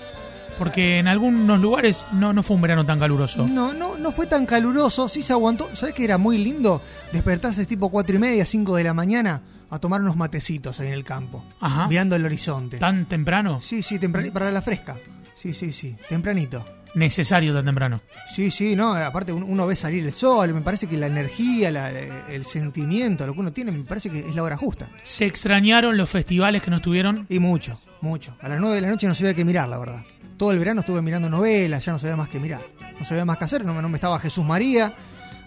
Porque 0.59 0.97
en 0.99 1.07
algunos 1.07 1.59
lugares 1.59 2.05
no, 2.13 2.33
no 2.33 2.41
fue 2.41 2.55
un 2.55 2.61
verano 2.61 2.83
tan 2.85 2.99
caluroso. 2.99 3.47
No, 3.47 3.73
no, 3.73 3.97
no 3.97 4.11
fue 4.11 4.25
tan 4.25 4.45
caluroso, 4.47 5.07
sí 5.07 5.21
se 5.21 5.33
aguantó. 5.33 5.69
¿Sabes 5.75 5.93
que 5.93 6.03
era 6.03 6.17
muy 6.17 6.39
lindo 6.39 6.81
despertarse 7.11 7.65
tipo 7.65 7.89
cuatro 7.89 8.15
y 8.15 8.19
media, 8.19 8.43
5 8.45 8.75
de 8.75 8.83
la 8.83 8.93
mañana 8.93 9.41
a 9.69 9.79
tomar 9.79 10.01
unos 10.01 10.15
matecitos 10.15 10.79
ahí 10.79 10.87
en 10.87 10.93
el 10.93 11.03
campo, 11.03 11.43
Ajá. 11.59 11.87
mirando 11.87 12.15
el 12.15 12.25
horizonte? 12.25 12.77
¿Tan 12.77 13.05
temprano? 13.05 13.59
Sí, 13.61 13.83
sí, 13.83 13.99
tempranito, 13.99 14.33
para 14.33 14.51
la 14.51 14.61
fresca. 14.61 14.95
Sí, 15.35 15.53
sí, 15.53 15.71
sí, 15.73 15.95
tempranito. 16.09 16.65
Necesario 16.95 17.53
tan 17.53 17.65
temprano. 17.65 18.01
Sí, 18.33 18.49
sí, 18.49 18.75
no, 18.75 18.93
aparte 18.95 19.31
un- 19.31 19.43
uno 19.43 19.67
ve 19.67 19.75
salir 19.75 20.03
el 20.05 20.13
sol, 20.13 20.51
me 20.53 20.61
parece 20.61 20.87
que 20.87 20.97
la 20.97 21.05
energía, 21.07 21.69
la- 21.69 21.91
el 21.91 22.43
sentimiento, 22.45 23.27
lo 23.27 23.33
que 23.33 23.39
uno 23.41 23.51
tiene, 23.53 23.71
me 23.71 23.83
parece 23.83 24.09
que 24.09 24.19
es 24.19 24.33
la 24.35 24.41
hora 24.41 24.57
justa. 24.57 24.89
¿Se 25.03 25.25
extrañaron 25.25 25.95
los 25.97 26.09
festivales 26.09 26.63
que 26.63 26.71
no 26.71 26.77
estuvieron? 26.77 27.25
Y 27.29 27.39
mucho, 27.39 27.79
mucho. 28.01 28.35
A 28.41 28.47
las 28.49 28.59
9 28.59 28.75
de 28.75 28.81
la 28.81 28.87
noche 28.89 29.05
no 29.07 29.13
sabía 29.13 29.33
qué 29.33 29.45
mirar, 29.45 29.69
la 29.69 29.77
verdad. 29.77 30.01
Todo 30.37 30.51
el 30.51 30.59
verano 30.59 30.79
estuve 30.79 31.01
mirando 31.01 31.29
novelas, 31.29 31.85
ya 31.85 31.91
no 31.91 31.99
sabía 31.99 32.15
más 32.15 32.29
qué 32.29 32.39
mirar. 32.39 32.61
No 32.97 33.05
sabía 33.05 33.25
más 33.25 33.37
qué 33.37 33.43
hacer, 33.45 33.63
no, 33.65 33.79
no 33.79 33.89
me 33.89 33.95
estaba 33.97 34.17
Jesús 34.17 34.45
María, 34.45 34.93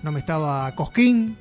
no 0.04 0.12
me 0.12 0.20
estaba 0.20 0.72
Cosquín, 0.76 1.36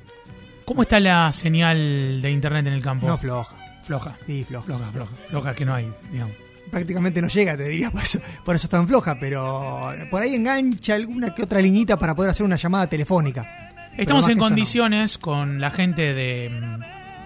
¿Cómo 0.70 0.82
está 0.82 1.00
la 1.00 1.32
señal 1.32 2.22
de 2.22 2.30
internet 2.30 2.64
en 2.68 2.74
el 2.74 2.80
campo? 2.80 3.08
no 3.08 3.18
floja. 3.18 3.56
floja. 3.82 4.16
Sí, 4.24 4.44
floja. 4.44 4.66
Floja, 4.66 4.92
floja. 4.92 5.12
Floja 5.28 5.52
que 5.52 5.64
no 5.64 5.74
hay, 5.74 5.92
digamos. 6.12 6.36
Prácticamente 6.70 7.20
no 7.20 7.26
llega, 7.26 7.56
te 7.56 7.64
diría, 7.64 7.90
por 7.90 8.02
eso, 8.02 8.20
por 8.44 8.54
eso 8.54 8.68
es 8.68 8.70
tan 8.70 8.86
floja, 8.86 9.18
pero 9.18 9.92
por 10.12 10.22
ahí 10.22 10.36
engancha 10.36 10.94
alguna 10.94 11.34
que 11.34 11.42
otra 11.42 11.60
liñita 11.60 11.96
para 11.96 12.14
poder 12.14 12.30
hacer 12.30 12.46
una 12.46 12.54
llamada 12.54 12.86
telefónica. 12.86 13.72
Estamos 13.96 14.28
en 14.28 14.38
no. 14.38 14.44
condiciones 14.44 15.18
con 15.18 15.60
la 15.60 15.72
gente 15.72 16.14
de 16.14 16.52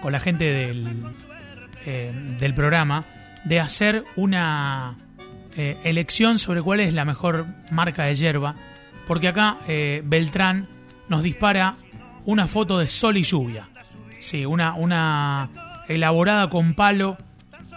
con 0.01 0.11
la 0.11 0.19
gente 0.19 0.45
del 0.45 1.03
eh, 1.85 2.11
del 2.39 2.55
programa 2.55 3.03
de 3.43 3.59
hacer 3.59 4.05
una 4.15 4.95
eh, 5.55 5.77
elección 5.83 6.39
sobre 6.39 6.63
cuál 6.63 6.79
es 6.79 6.95
la 6.95 7.05
mejor 7.05 7.45
marca 7.69 8.05
de 8.05 8.15
hierba, 8.15 8.55
porque 9.07 9.27
acá 9.27 9.57
eh, 9.67 10.01
Beltrán 10.03 10.65
nos 11.09 11.21
dispara 11.21 11.75
una 12.25 12.47
foto 12.47 12.77
de 12.79 12.89
sol 12.89 13.17
y 13.17 13.23
lluvia. 13.23 13.69
Sí, 14.19 14.45
una, 14.45 14.73
una 14.73 15.83
elaborada 15.87 16.49
con 16.49 16.73
palo, 16.73 17.17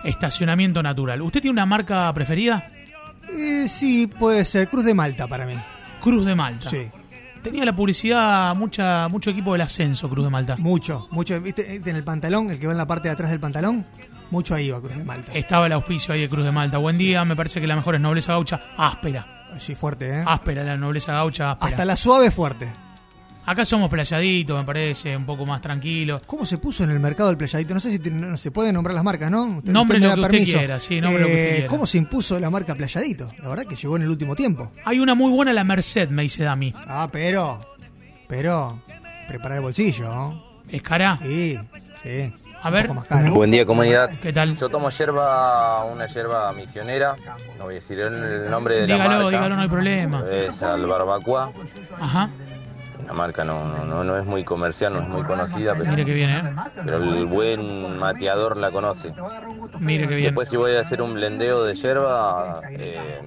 estacionamiento 0.05 0.83
natural. 0.83 1.23
¿Usted 1.23 1.41
tiene 1.41 1.53
una 1.53 1.67
marca 1.67 2.13
preferida? 2.15 2.71
Eh, 3.31 3.67
sí, 3.69 4.07
puede 4.07 4.45
ser. 4.45 4.69
Cruz 4.69 4.85
de 4.85 4.95
Malta 4.95 5.27
para 5.27 5.47
mí. 5.47 5.55
Cruz 6.01 6.25
de 6.25 6.35
Malta. 6.35 6.71
Sí. 6.71 6.89
Tenía 7.43 7.65
la 7.65 7.75
publicidad 7.75 8.55
mucha, 8.57 9.09
mucho 9.09 9.31
equipo 9.31 9.53
del 9.53 9.63
ascenso, 9.63 10.09
Cruz 10.09 10.25
de 10.25 10.31
Malta. 10.31 10.57
Mucho, 10.57 11.09
mucho. 11.11 11.41
¿Viste 11.41 11.77
en 11.77 11.97
el 11.97 12.03
pantalón, 12.03 12.51
el 12.51 12.59
que 12.59 12.67
va 12.67 12.73
en 12.73 12.79
la 12.79 12.87
parte 12.87 13.09
de 13.09 13.15
atrás 13.15 13.31
del 13.31 13.41
pantalón? 13.41 13.85
Mucho 14.31 14.55
ahí 14.55 14.71
va 14.71 14.81
Cruz 14.81 14.97
de 14.97 15.05
Malta. 15.05 15.33
Estaba 15.33 15.67
el 15.67 15.73
auspicio 15.73 16.15
ahí 16.15 16.23
de 16.23 16.29
Cruz 16.29 16.45
de 16.45 16.53
Malta. 16.53 16.79
Buen 16.79 16.99
día, 16.99 17.25
me 17.25 17.37
parece 17.37 17.61
que 17.61 17.67
la 17.67 17.77
mejor 17.77 17.95
es 17.95 18.01
nobleza 18.01 18.33
gaucha. 18.33 18.61
Áspera. 18.77 19.27
Sí, 19.59 19.75
fuerte, 19.75 20.21
¿eh? 20.21 20.25
Áspera 20.27 20.65
la 20.65 20.77
nobleza 20.77 21.13
gaucha, 21.13 21.53
áspera. 21.53 21.71
Hasta 21.71 21.85
la 21.85 21.97
suave 21.97 22.31
fuerte. 22.31 22.71
Acá 23.51 23.65
somos 23.65 23.89
playaditos, 23.89 24.59
me 24.59 24.65
parece, 24.67 25.17
un 25.17 25.25
poco 25.25 25.47
más 25.47 25.63
tranquilos. 25.63 26.21
¿Cómo 26.27 26.45
se 26.45 26.59
puso 26.59 26.85
en 26.85 26.91
el 26.91 27.01
mercado 27.01 27.31
el 27.31 27.39
playadito? 27.39 27.73
No 27.73 27.81
sé 27.81 27.91
si 27.91 27.99
te- 27.99 28.11
no 28.11 28.37
se 28.37 28.51
puede 28.51 28.73
nombrar 28.75 28.95
las 28.95 29.03
marcas, 29.03 29.31
¿no? 29.31 29.45
Usted- 29.45 29.73
Nombre 29.73 29.97
usted 29.99 30.09
lo 30.11 30.15
que 30.17 30.21
usted 30.21 30.31
permiso. 30.33 30.59
quiera, 30.59 30.79
sí, 30.79 31.01
nombre 31.01 31.21
lo 31.23 31.27
que 31.29 31.33
usted 31.33 31.47
Eh, 31.47 31.53
quiera. 31.55 31.69
¿Cómo 31.69 31.87
se 31.87 31.97
impuso 31.97 32.39
la 32.39 32.51
marca 32.51 32.75
playadito? 32.75 33.31
La 33.43 33.49
verdad 33.49 33.65
que 33.65 33.75
llegó 33.75 33.97
en 33.97 34.03
el 34.03 34.09
último 34.11 34.37
tiempo. 34.37 34.71
Hay 34.85 35.01
una 35.01 35.15
muy 35.15 35.33
buena, 35.33 35.55
la 35.55 35.65
Merced, 35.65 36.11
me 36.11 36.23
dice 36.25 36.45
Dami. 36.45 36.75
Ah, 36.87 37.09
pero. 37.11 37.59
Pero. 38.29 38.81
Preparar 39.29 39.57
el 39.59 39.63
bolsillo, 39.63 40.05
¿no? 40.13 40.45
¿Es 40.69 40.83
cara? 40.83 41.19
Sí, 41.23 41.59
sí. 42.03 42.31
A 42.63 42.69
ver. 42.71 42.91
Buen 43.33 43.51
día 43.51 43.65
comunidad. 43.65 44.11
¿Qué 44.21 44.31
tal? 44.33 44.57
Yo 44.59 44.69
tomo 44.69 44.91
yerba, 44.91 45.85
una 45.85 46.07
yerba 46.07 46.53
misionera, 46.53 47.17
no 47.57 47.65
voy 47.65 47.75
a 47.75 47.75
decir 47.77 47.99
el, 48.01 48.13
el 48.15 48.51
nombre 48.51 48.75
de 48.75 48.87
la 48.89 48.95
Dígalo, 48.95 49.11
marca. 49.25 49.31
dígalo, 49.31 49.57
no 49.57 49.63
hay 49.63 49.69
problema. 49.69 50.25
Es 50.31 50.63
al 50.63 50.85
barbacoa. 50.87 51.51
Ajá. 51.99 52.29
La 53.09 53.15
marca 53.15 53.43
no, 53.43 53.85
no, 53.87 54.05
no, 54.05 54.19
es 54.19 54.27
muy 54.27 54.45
comercial, 54.45 54.93
no 54.93 55.01
es 55.01 55.09
muy 55.09 55.23
conocida, 55.25 55.75
pero, 55.75 55.91
Mire 55.91 56.05
que 56.05 56.13
bien, 56.13 56.29
¿eh? 56.29 56.43
pero 56.85 56.99
el 57.03 57.25
buen 57.25 57.99
mateador 57.99 58.59
la 58.59 58.71
conoce. 58.71 59.15
Mire 59.81 60.07
que 60.07 60.15
bien. 60.15 60.27
Después 60.27 60.51
si 60.51 60.59
voy 60.59 60.73
a 60.75 60.81
hacer 60.81 61.01
un 61.01 61.15
blendeo 61.15 61.65
de 61.65 61.75
yerba, 61.75 62.61
eh, 62.69 63.21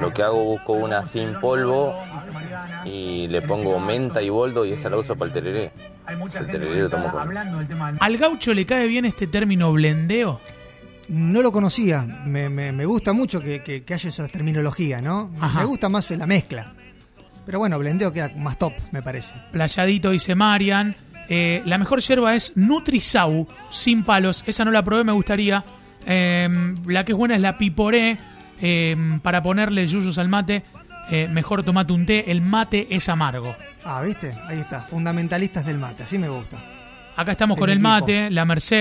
lo 0.00 0.12
que 0.12 0.22
hago 0.24 0.42
busco 0.42 0.72
una 0.72 1.04
sin 1.04 1.34
polvo 1.40 1.94
y 2.84 3.28
le 3.28 3.40
pongo 3.42 3.78
menta 3.78 4.20
y 4.20 4.28
boldo 4.30 4.64
y 4.64 4.72
esa 4.72 4.90
la 4.90 4.96
uso 4.96 5.14
para 5.14 5.28
el 5.28 5.32
tereré. 5.32 5.72
El 6.08 6.46
tereré 6.48 6.82
lo 6.82 6.90
tomo 6.90 7.08
con... 7.12 7.36
¿Al 8.00 8.16
gaucho 8.16 8.52
le 8.52 8.66
cae 8.66 8.88
bien 8.88 9.04
este 9.04 9.28
término 9.28 9.72
blendeo? 9.72 10.40
No 11.08 11.40
lo 11.40 11.52
conocía. 11.52 12.02
Me, 12.26 12.48
me- 12.48 12.72
me 12.72 12.84
gusta 12.84 13.12
mucho 13.12 13.40
que, 13.40 13.62
que- 13.62 13.84
que 13.84 13.94
haya 13.94 14.08
esa 14.08 14.26
terminología, 14.26 15.00
¿no? 15.00 15.30
Ajá. 15.40 15.60
Me 15.60 15.64
gusta 15.66 15.88
más 15.88 16.10
la 16.10 16.26
mezcla. 16.26 16.72
Pero 17.50 17.58
bueno, 17.58 17.80
blendeo 17.80 18.12
queda 18.12 18.30
más 18.36 18.56
top, 18.58 18.72
me 18.92 19.02
parece. 19.02 19.32
Playadito, 19.50 20.10
dice 20.10 20.36
Marian. 20.36 20.94
Eh, 21.28 21.62
la 21.64 21.78
mejor 21.78 21.98
yerba 22.00 22.36
es 22.36 22.56
Nutrisau, 22.56 23.48
sin 23.72 24.04
palos. 24.04 24.44
Esa 24.46 24.64
no 24.64 24.70
la 24.70 24.84
probé, 24.84 25.02
me 25.02 25.10
gustaría. 25.10 25.64
Eh, 26.06 26.48
la 26.86 27.04
que 27.04 27.10
es 27.10 27.18
buena 27.18 27.34
es 27.34 27.40
la 27.40 27.58
Piporé. 27.58 28.16
eh, 28.60 28.96
para 29.20 29.42
ponerle 29.42 29.84
yuyos 29.88 30.16
al 30.18 30.28
mate, 30.28 30.62
eh, 31.10 31.26
mejor 31.26 31.64
tomate 31.64 31.92
un 31.92 32.06
té. 32.06 32.30
El 32.30 32.40
mate 32.40 32.86
es 32.88 33.08
amargo. 33.08 33.56
Ah, 33.84 34.00
¿viste? 34.00 34.32
Ahí 34.46 34.60
está. 34.60 34.82
Fundamentalistas 34.82 35.66
del 35.66 35.78
mate. 35.78 36.04
Así 36.04 36.18
me 36.18 36.28
gusta. 36.28 36.56
Acá 37.16 37.32
estamos 37.32 37.58
con 37.58 37.68
el 37.68 37.80
mate, 37.80 38.30
la 38.30 38.44
Merced. 38.44 38.76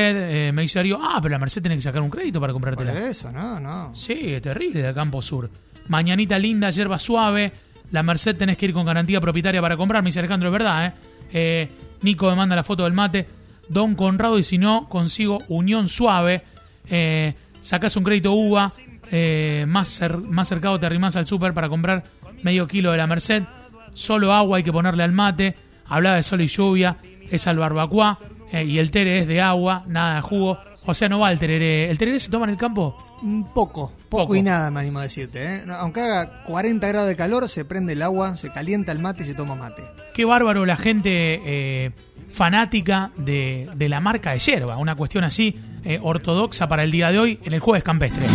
eh, 0.47 0.51
me 0.51 0.61
dice 0.61 0.77
Darío, 0.77 0.99
ah, 1.01 1.17
pero 1.23 1.31
la 1.31 1.39
Merced 1.39 1.63
tiene 1.63 1.75
que 1.75 1.81
sacar 1.81 2.03
un 2.03 2.11
crédito 2.11 2.39
para 2.39 2.53
Por 2.53 2.61
comprártela. 2.61 3.09
eso, 3.09 3.31
no, 3.31 3.59
no. 3.59 3.95
Sí, 3.95 4.31
es 4.35 4.43
terrible 4.43 4.83
de 4.83 4.93
Campo 4.93 5.23
Sur. 5.23 5.49
Mañanita 5.87 6.37
linda, 6.37 6.69
hierba 6.69 6.99
suave. 6.99 7.51
La 7.91 8.03
Merced 8.03 8.35
tenés 8.37 8.57
que 8.57 8.65
ir 8.67 8.73
con 8.73 8.85
garantía 8.85 9.19
propietaria 9.19 9.61
para 9.61 9.75
comprar. 9.77 10.03
Me 10.03 10.07
dice 10.09 10.19
Alejandro, 10.19 10.49
es 10.49 10.53
verdad, 10.53 10.85
¿eh? 10.85 10.93
Eh, 11.31 11.69
Nico 12.01 12.29
me 12.29 12.35
manda 12.35 12.55
la 12.55 12.63
foto 12.63 12.83
del 12.83 12.93
mate. 12.93 13.27
Don 13.67 13.95
Conrado, 13.95 14.37
y 14.39 14.43
si 14.43 14.57
no, 14.57 14.87
consigo 14.89 15.39
Unión 15.47 15.89
Suave. 15.89 16.43
Eh, 16.87 17.33
sacás 17.61 17.95
un 17.97 18.03
crédito 18.03 18.31
uva. 18.33 18.71
eh, 19.11 19.65
más, 19.67 19.99
cer- 20.01 20.21
más 20.23 20.47
cercado 20.47 20.79
te 20.79 20.85
arrimás 20.85 21.15
al 21.15 21.25
súper 21.25 21.53
para 21.53 21.67
comprar 21.67 22.03
medio 22.43 22.67
kilo 22.67 22.91
de 22.91 22.97
la 22.97 23.07
Merced. 23.07 23.43
Solo 23.93 24.33
agua 24.33 24.57
hay 24.57 24.63
que 24.63 24.71
ponerle 24.71 25.03
al 25.03 25.11
mate. 25.13 25.55
Hablaba 25.87 26.15
de 26.17 26.23
sol 26.23 26.41
y 26.41 26.47
lluvia. 26.47 26.97
Es 27.31 27.47
al 27.47 27.57
barbacoa. 27.57 28.19
eh, 28.51 28.63
y 28.65 28.79
el 28.79 28.89
tere 28.91 29.19
es 29.19 29.27
de 29.27 29.41
agua, 29.41 29.83
nada 29.87 30.15
de 30.15 30.21
jugo. 30.21 30.57
O 30.89 30.93
sea, 30.93 31.07
no 31.09 31.19
va 31.19 31.31
el 31.31 31.39
tereré. 31.39 31.89
¿El 31.89 31.97
tereré 31.97 32.19
se 32.19 32.29
toma 32.29 32.45
en 32.45 32.51
el 32.51 32.57
campo? 32.57 32.97
Un 33.21 33.43
poco, 33.45 33.91
poco, 34.09 34.23
Poco. 34.23 34.35
y 34.35 34.41
nada, 34.41 34.71
me 34.71 34.79
animo 34.81 34.99
a 34.99 35.03
decirte. 35.03 35.43
¿eh? 35.43 35.63
Aunque 35.77 36.01
haga 36.01 36.43
40 36.45 36.87
grados 36.87 37.07
de 37.07 37.15
calor, 37.15 37.47
se 37.47 37.65
prende 37.65 37.93
el 37.93 38.01
agua, 38.01 38.37
se 38.37 38.49
calienta 38.49 38.91
el 38.91 38.99
mate 38.99 39.23
y 39.23 39.27
se 39.27 39.33
toma 39.33 39.55
mate. 39.55 39.83
Qué 40.13 40.25
bárbaro 40.25 40.65
la 40.65 40.75
gente 40.75 41.41
eh, 41.45 41.91
fanática 42.31 43.11
de, 43.17 43.69
de 43.75 43.89
la 43.89 43.99
marca 43.99 44.31
de 44.31 44.39
yerba. 44.39 44.77
Una 44.77 44.95
cuestión 44.95 45.23
así 45.23 45.59
eh, 45.83 45.99
ortodoxa 46.01 46.67
para 46.67 46.83
el 46.83 46.91
día 46.91 47.11
de 47.11 47.19
hoy 47.19 47.39
en 47.43 47.53
el 47.53 47.59
jueves 47.59 47.83
campestre. 47.83 48.25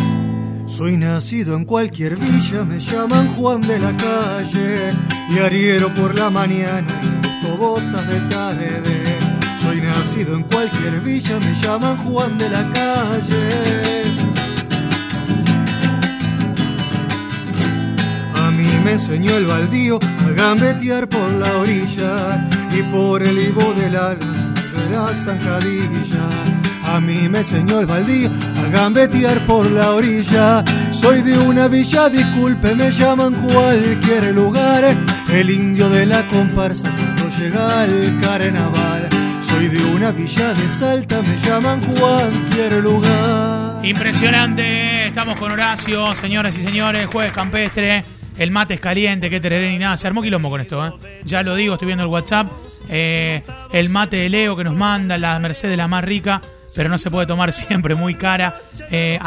Soy 0.67 0.97
nacido 0.97 1.57
en 1.57 1.65
cualquier 1.67 2.17
villa, 2.17 2.65
me 2.65 2.79
llaman 2.79 3.29
Juan 3.35 3.61
de 3.61 3.79
la 3.79 3.93
calle, 3.97 4.95
y 5.31 5.39
ariero 5.39 5.93
por 5.93 6.19
la 6.19 6.31
mañana 6.31 6.87
y 7.03 7.25
botas 7.59 8.09
de 8.09 8.21
tarde. 8.29 9.04
Nacido 9.85 10.35
en 10.37 10.45
cualquier 10.45 11.01
villa, 11.01 11.39
me 11.41 11.55
llaman 11.61 11.99
Juan 11.99 12.39
de 12.39 12.49
la 12.49 12.63
calle. 12.73 14.05
A 18.43 18.51
mí 18.51 18.67
me 18.83 18.93
enseñó 18.93 19.37
el 19.37 19.45
baldío 19.45 19.99
a 20.27 20.31
gambetear 20.31 21.07
por 21.07 21.31
la 21.33 21.53
orilla 21.59 22.49
y 22.73 22.83
por 22.85 23.23
el 23.23 23.39
ibo 23.39 23.75
del 23.75 23.97
ala 23.97 24.17
de 24.17 24.91
la 24.91 25.15
zancadilla. 25.23 26.25
A 26.87 27.01
mí 27.01 27.29
me 27.29 27.41
enseñó 27.41 27.81
el 27.81 27.87
baldío 27.87 28.31
a 28.65 28.69
gambetear 28.71 29.39
por 29.47 29.71
la 29.71 29.91
orilla. 29.91 30.65
Soy 30.93 31.21
de 31.21 31.39
una 31.39 31.69
villa, 31.69 32.09
disculpe, 32.09 32.75
me 32.75 32.91
llaman 32.91 33.35
cualquier 33.35 34.35
lugar. 34.35 34.97
El 35.31 35.51
indio 35.51 35.91
de 35.91 36.07
la 36.07 36.27
comparsa 36.29 36.91
cuando 36.91 37.29
llega 37.37 37.83
al 37.83 38.21
carnaval. 38.23 38.94
Una 40.05 40.13
villa 40.13 40.53
de 40.53 40.69
Salta, 40.69 41.23
me 41.23 41.35
llaman 41.39 41.81
cualquier 41.81 42.75
lugar. 42.75 43.83
Impresionante, 43.83 45.07
estamos 45.07 45.41
con 45.41 45.51
Horacio, 45.51 46.15
señoras 46.15 46.59
y 46.59 46.61
señores, 46.61 47.07
jueves 47.07 47.33
campestre. 47.33 48.05
El 48.37 48.51
mate 48.51 48.75
es 48.75 48.81
caliente, 48.81 49.31
que 49.31 49.41
tereré 49.41 49.71
ni 49.71 49.79
nada. 49.79 49.97
Se 49.97 50.07
armó 50.07 50.21
quilombo 50.21 50.51
con 50.51 50.61
esto, 50.61 50.87
¿eh? 50.87 50.93
Ya 51.25 51.43
lo 51.43 51.55
digo, 51.55 51.73
estoy 51.73 51.87
viendo 51.87 52.05
el 52.05 52.11
WhatsApp. 52.11 52.49
Eh, 52.91 53.45
el 53.73 53.89
mate 53.89 54.19
de 54.19 54.29
Leo 54.29 54.55
que 54.55 54.65
nos 54.65 54.77
manda, 54.77 55.17
la 55.17 55.39
Merced 55.39 55.71
de 55.71 55.77
la 55.79 55.89
más 55.89 56.05
rica, 56.05 56.43
pero 56.77 56.91
no 56.91 56.99
se 56.99 57.11
puede 57.11 57.27
tomar 57.27 57.51
siempre, 57.55 57.95
muy 57.95 58.15
cara. 58.15 58.61
Eh, 58.91 59.19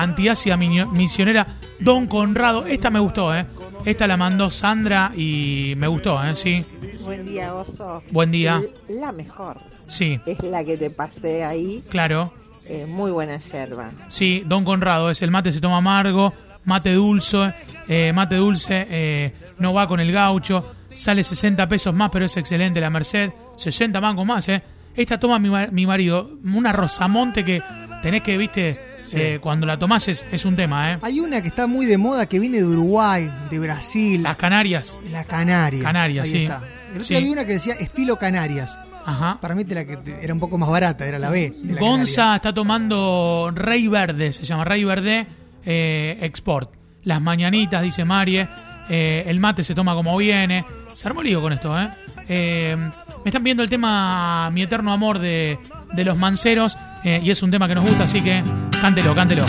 misionera, 0.92 1.48
Don 1.80 2.06
Conrado. 2.06 2.68
Esta 2.68 2.92
me 2.92 3.00
gustó, 3.00 3.36
¿eh? 3.36 3.48
Esta 3.84 4.06
la 4.06 4.16
mandó 4.16 4.52
Sandra 4.52 5.12
y 5.16 5.74
me 5.76 5.88
gustó, 5.88 6.24
¿eh? 6.24 6.36
Sí, 6.36 6.64
Buen 7.04 7.26
día, 7.26 7.56
Oso. 7.56 8.04
Buen 8.12 8.30
día. 8.30 8.62
La 8.88 9.12
mejor 9.12 9.58
sí, 9.88 10.20
es 10.26 10.42
la 10.44 10.64
que 10.64 10.78
te 10.78 10.90
pasé 10.90 11.44
ahí. 11.44 11.84
claro. 11.90 12.34
Eh, 12.70 12.86
muy 12.86 13.12
buena 13.12 13.38
yerba. 13.38 13.92
Sí, 14.10 14.44
Don 14.46 14.66
Conrado, 14.66 15.10
es 15.10 15.22
el 15.22 15.32
mate 15.32 15.54
se 15.54 15.62
toma 15.62 15.78
amargo, 15.78 16.34
mate 16.66 16.92
dulce, 16.94 17.54
eh, 17.88 18.12
mate 18.14 18.36
dulce, 18.36 18.86
eh, 18.90 19.34
no 19.58 19.74
va 19.74 19.88
con 19.88 20.02
el 20.02 20.12
gaucho, 20.12 20.76
sale 20.94 21.24
60 21.24 21.70
pesos 21.70 21.94
más, 21.96 22.10
pero 22.12 22.26
es 22.26 22.36
excelente 22.36 22.82
la 22.82 22.90
Merced, 22.90 23.32
60 23.56 24.02
mangos 24.02 24.26
más, 24.26 24.50
¿eh? 24.50 24.62
Esta 24.98 25.18
toma 25.18 25.40
mi, 25.40 25.50
ma- 25.50 25.68
mi 25.72 25.86
marido, 25.86 26.30
una 26.44 26.74
rosamonte 26.74 27.46
que 27.46 27.64
tenés 28.02 28.22
que, 28.22 28.38
viste, 28.38 28.78
eh, 29.14 29.40
cuando 29.42 29.66
la 29.66 29.80
tomás 29.80 30.10
es, 30.10 30.26
es 30.30 30.44
un 30.44 30.58
tema, 30.58 30.92
¿eh? 30.92 30.98
Hay 31.04 31.22
una 31.22 31.42
que 31.42 31.48
está 31.48 31.68
muy 31.68 31.86
de 31.86 31.98
moda 31.98 32.26
que 32.26 32.38
viene 32.38 32.58
de 32.58 32.66
Uruguay, 32.66 33.32
de 33.50 33.60
Brasil. 33.60 34.24
Las 34.24 34.36
Canarias, 34.36 34.98
La 35.10 35.24
Canaria. 35.24 35.82
Canarias, 35.82 36.26
Ahí 36.26 36.32
sí. 36.32 36.44
está. 36.44 36.58
El 36.58 36.92
otro 36.92 37.02
Sí. 37.02 37.14
día 37.14 37.24
vi 37.24 37.30
una 37.30 37.46
que 37.46 37.54
decía 37.54 37.76
estilo 37.76 38.18
Canarias. 38.18 38.78
Ajá. 39.08 39.40
Para 39.42 39.56
mí 39.56 39.66
te 39.66 39.74
la 39.74 39.86
que 39.86 39.98
te- 39.98 40.24
era 40.24 40.34
un 40.34 40.40
poco 40.40 40.58
más 40.60 40.70
barata, 40.70 41.06
era 41.08 41.18
la 41.18 41.30
B. 41.32 41.52
de 41.64 41.74
la 41.74 41.80
Gonza 41.82 42.16
Canaria. 42.16 42.36
está 42.36 42.54
tomando 42.54 43.52
Rey 43.56 43.88
Verde, 43.88 44.32
se 44.34 44.44
llama 44.44 44.64
Rey 44.66 44.84
Verde 44.84 45.26
eh, 45.66 46.18
Export. 46.22 46.72
Las 47.04 47.22
mañanitas, 47.22 47.82
dice 47.82 48.06
Marie. 48.06 48.48
eh, 48.90 49.24
el 49.28 49.40
mate 49.40 49.64
se 49.64 49.74
toma 49.74 49.94
como 49.96 50.16
viene. 50.18 50.64
Se 50.94 51.08
armó 51.08 51.22
lío 51.24 51.42
con 51.42 51.54
esto, 51.54 51.78
¿eh? 51.80 51.90
Eh, 52.30 52.76
Me 52.78 53.30
están 53.30 53.44
viendo 53.44 53.64
el 53.64 53.70
tema 53.70 54.50
Mi 54.52 54.64
Eterno 54.64 54.92
Amor 54.94 55.20
de, 55.20 55.58
de 55.94 56.04
los 56.06 56.18
Manceros. 56.18 56.78
eh, 57.04 57.20
y 57.24 57.30
es 57.32 57.42
un 57.44 57.52
tema 57.52 57.68
que 57.68 57.76
nos 57.76 57.86
gusta, 57.86 58.04
así 58.06 58.22
que 58.22 58.44
cántelo, 58.82 59.14
cántelo. 59.16 59.46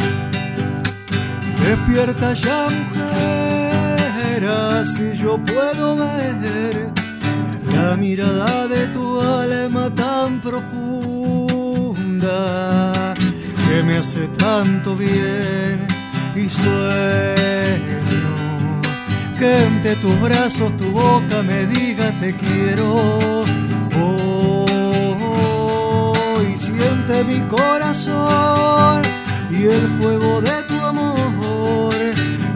Despierta 1.65 2.33
ya, 2.35 2.69
mujer, 2.71 4.45
así 4.45 5.11
yo 5.21 5.39
puedo 5.45 5.97
ver 5.97 6.93
la 7.89 7.97
mirada 7.97 8.69
de 8.69 8.87
tu 8.89 9.19
alma 9.21 9.89
tan 9.95 10.41
profunda 10.41 11.55
que 13.65 13.83
me 13.83 13.97
hace 13.97 14.29
tanto 14.47 14.95
bien 14.95 15.87
y 16.37 16.51
sueño. 16.51 18.33
Que 19.39 19.93
tus 20.03 20.21
brazos 20.21 20.77
tu 20.77 20.91
boca 20.91 21.43
me 21.43 21.67
diga 21.67 22.07
te 22.21 22.37
quiero 22.37 22.89
oh, 24.03 24.67
oh, 25.25 26.43
y 26.43 26.53
siente 26.59 27.25
mi 27.25 27.41
corazón 27.57 29.03
y 29.51 29.61
el 29.77 29.87
fuego 29.99 30.43
de 30.43 30.63
tu 30.65 30.79
amor. 30.93 31.95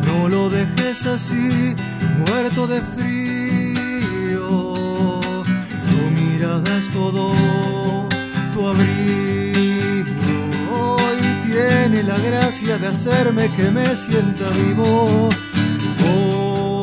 No 0.09 0.29
lo 0.29 0.51
dejes 0.51 1.07
así 1.07 1.75
muerto 2.19 2.67
de 2.67 2.83
frío. 2.95 3.22
Tu 8.53 8.69
abrigo 8.69 10.07
y 11.21 11.41
tiene 11.47 12.03
la 12.03 12.19
gracia 12.19 12.79
de 12.79 12.87
hacerme 12.89 13.51
que 13.57 13.71
me 13.71 13.97
sienta 13.97 14.49
vivo. 14.51 15.29
Oh, 16.07 16.83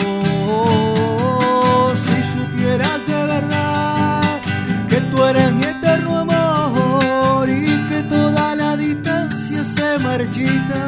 si 2.05 2.17
supieras 2.37 3.05
de 3.07 3.25
verdad 3.25 4.41
que 4.89 5.01
tú 5.09 5.23
eres 5.23 5.51
mi 5.53 5.63
eterno 5.63 6.19
amor 6.19 7.49
y 7.49 7.67
que 7.89 8.03
toda 8.03 8.55
la 8.55 8.75
distancia 8.75 9.63
se 9.63 9.99
marchita 9.99 10.81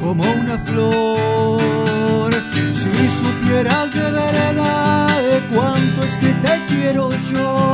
como 0.00 0.22
una 0.24 0.58
flor. 0.58 2.32
Si 2.74 3.08
supieras 3.08 3.92
de 3.94 4.10
verdad 4.10 4.46
cuánto 5.54 6.02
es 6.04 6.16
que 6.16 6.32
te 6.34 6.66
quiero 6.66 7.10
yo 7.32 7.65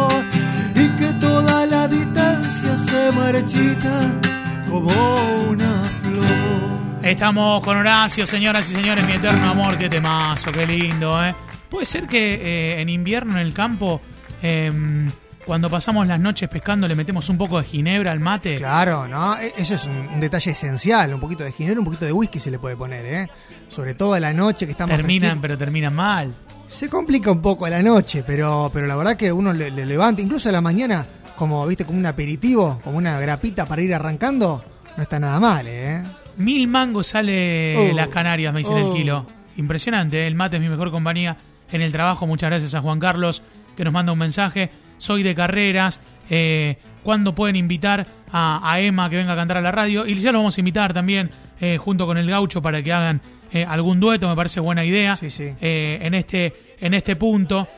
como 4.83 5.49
una 5.51 5.83
flor. 6.03 7.05
Estamos 7.05 7.63
con 7.63 7.77
Horacio, 7.77 8.27
señoras 8.27 8.71
y 8.71 8.75
señores, 8.75 9.07
mi 9.07 9.13
eterno 9.13 9.51
amor, 9.51 9.77
qué 9.79 9.89
temazo, 9.89 10.51
qué 10.53 10.67
lindo, 10.67 11.23
¿eh? 11.25 11.35
Puede 11.69 11.87
ser 11.87 12.07
que 12.07 12.35
eh, 12.35 12.81
en 12.81 12.89
invierno 12.89 13.33
en 13.35 13.39
el 13.39 13.55
campo, 13.55 14.01
em, 14.43 15.11
cuando 15.47 15.69
pasamos 15.71 16.07
las 16.07 16.21
noches 16.21 16.49
pescando, 16.49 16.87
le 16.87 16.95
metemos 16.95 17.29
un 17.29 17.39
poco 17.39 17.59
de 17.59 17.65
ginebra 17.65 18.13
al 18.13 18.21
mate. 18.21 18.57
Claro, 18.57 19.09
¿no? 19.09 19.37
E- 19.39 19.53
Eso 19.57 19.75
es 19.75 19.85
un, 19.87 19.97
un 20.15 20.21
detalle 20.21 20.51
esencial. 20.53 21.13
Un 21.15 21.21
poquito 21.21 21.43
de 21.45 21.53
ginebra, 21.53 21.81
un 21.81 21.87
poquito 21.87 22.05
de 22.05 22.13
whisky 22.13 22.39
se 22.39 22.51
le 22.51 22.59
puede 22.59 22.77
poner, 22.77 23.05
¿eh? 23.07 23.29
Sobre 23.69 23.95
todo 23.95 24.15
a 24.15 24.21
la 24.21 24.33
noche 24.33 24.67
que 24.67 24.73
estamos. 24.73 24.95
Terminan, 24.95 25.41
pero 25.41 25.57
terminan 25.59 25.95
mal. 25.95 26.35
Se 26.69 26.89
complica 26.89 27.31
un 27.31 27.41
poco 27.43 27.67
a 27.67 27.71
la 27.71 27.83
noche, 27.83 28.23
pero, 28.27 28.71
pero 28.73 28.87
la 28.87 28.95
verdad 28.97 29.17
que 29.17 29.33
uno 29.33 29.53
le, 29.53 29.71
le 29.71 29.85
levanta, 29.87 30.23
incluso 30.23 30.49
a 30.49 30.53
la 30.53 30.61
mañana, 30.61 31.07
como 31.37 31.67
viste, 31.67 31.85
como 31.85 31.99
un 31.99 32.07
aperitivo, 32.07 32.81
como 32.85 32.99
una 32.99 33.19
grapita 33.19 33.67
para 33.67 33.83
ir 33.83 33.93
arrancando, 33.95 34.65
no 34.97 35.03
está 35.03 35.19
nada 35.19 35.39
mal, 35.41 35.67
¿eh? 35.69 36.03
Mil 36.37 36.67
mangos 36.69 37.07
sale 37.09 37.77
Oh. 37.77 37.95
las 37.95 38.09
Canarias, 38.09 38.53
me 38.53 38.61
dicen 38.61 38.77
el 38.79 38.85
Oh. 38.85 38.95
kilo. 38.95 39.27
Impresionante, 39.57 40.23
¿eh? 40.23 40.27
el 40.27 40.35
mate 40.35 40.57
es 40.57 40.63
mi 40.63 40.69
mejor 40.69 40.91
compañía 40.91 41.37
en 41.71 41.81
el 41.83 41.93
trabajo. 41.93 42.27
Muchas 42.27 42.51
gracias 42.51 42.75
a 42.75 42.81
Juan 42.81 42.99
Carlos 43.01 43.43
que 43.77 43.85
nos 43.85 43.93
manda 43.93 44.13
un 44.13 44.19
mensaje. 44.19 44.71
Soy 44.99 45.23
de 45.23 45.35
carreras. 45.35 46.01
Eh, 46.31 46.77
¿Cuándo 47.03 47.35
pueden 47.35 47.57
invitar 47.57 48.07
a, 48.31 48.61
a 48.73 48.81
Emma 48.81 49.11
que 49.11 49.17
venga 49.17 49.33
a 49.33 49.37
cantar 49.37 49.57
a 49.59 49.61
la 49.61 49.73
radio? 49.73 50.07
Y 50.07 50.15
ya 50.21 50.33
lo 50.33 50.39
vamos 50.39 50.57
a 50.57 50.61
invitar 50.61 50.95
también 50.95 51.31
eh, 51.61 51.77
junto 51.79 52.07
con 52.07 52.17
el 52.17 52.29
gaucho 52.31 52.63
para 52.63 52.83
que 52.83 52.93
hagan 52.93 53.21
eh, 53.53 53.65
algún 53.69 54.01
dueto. 54.01 54.29
Me 54.29 54.37
parece 54.37 54.61
buena 54.61 54.85
idea. 54.85 55.19
Eh, 55.21 55.99
en, 56.01 56.15
este, 56.15 56.53
en 56.81 56.95
este 56.95 57.17
punto 57.17 57.69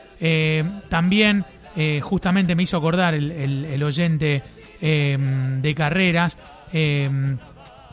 también 0.89 1.43
justamente 2.01 2.55
me 2.55 2.63
hizo 2.63 2.77
acordar 2.77 3.13
el, 3.15 3.31
el- 3.31 3.65
el 3.65 3.83
oyente 3.83 4.41
de 4.79 5.73
carreras. 5.75 6.37
Eh, 6.77 7.09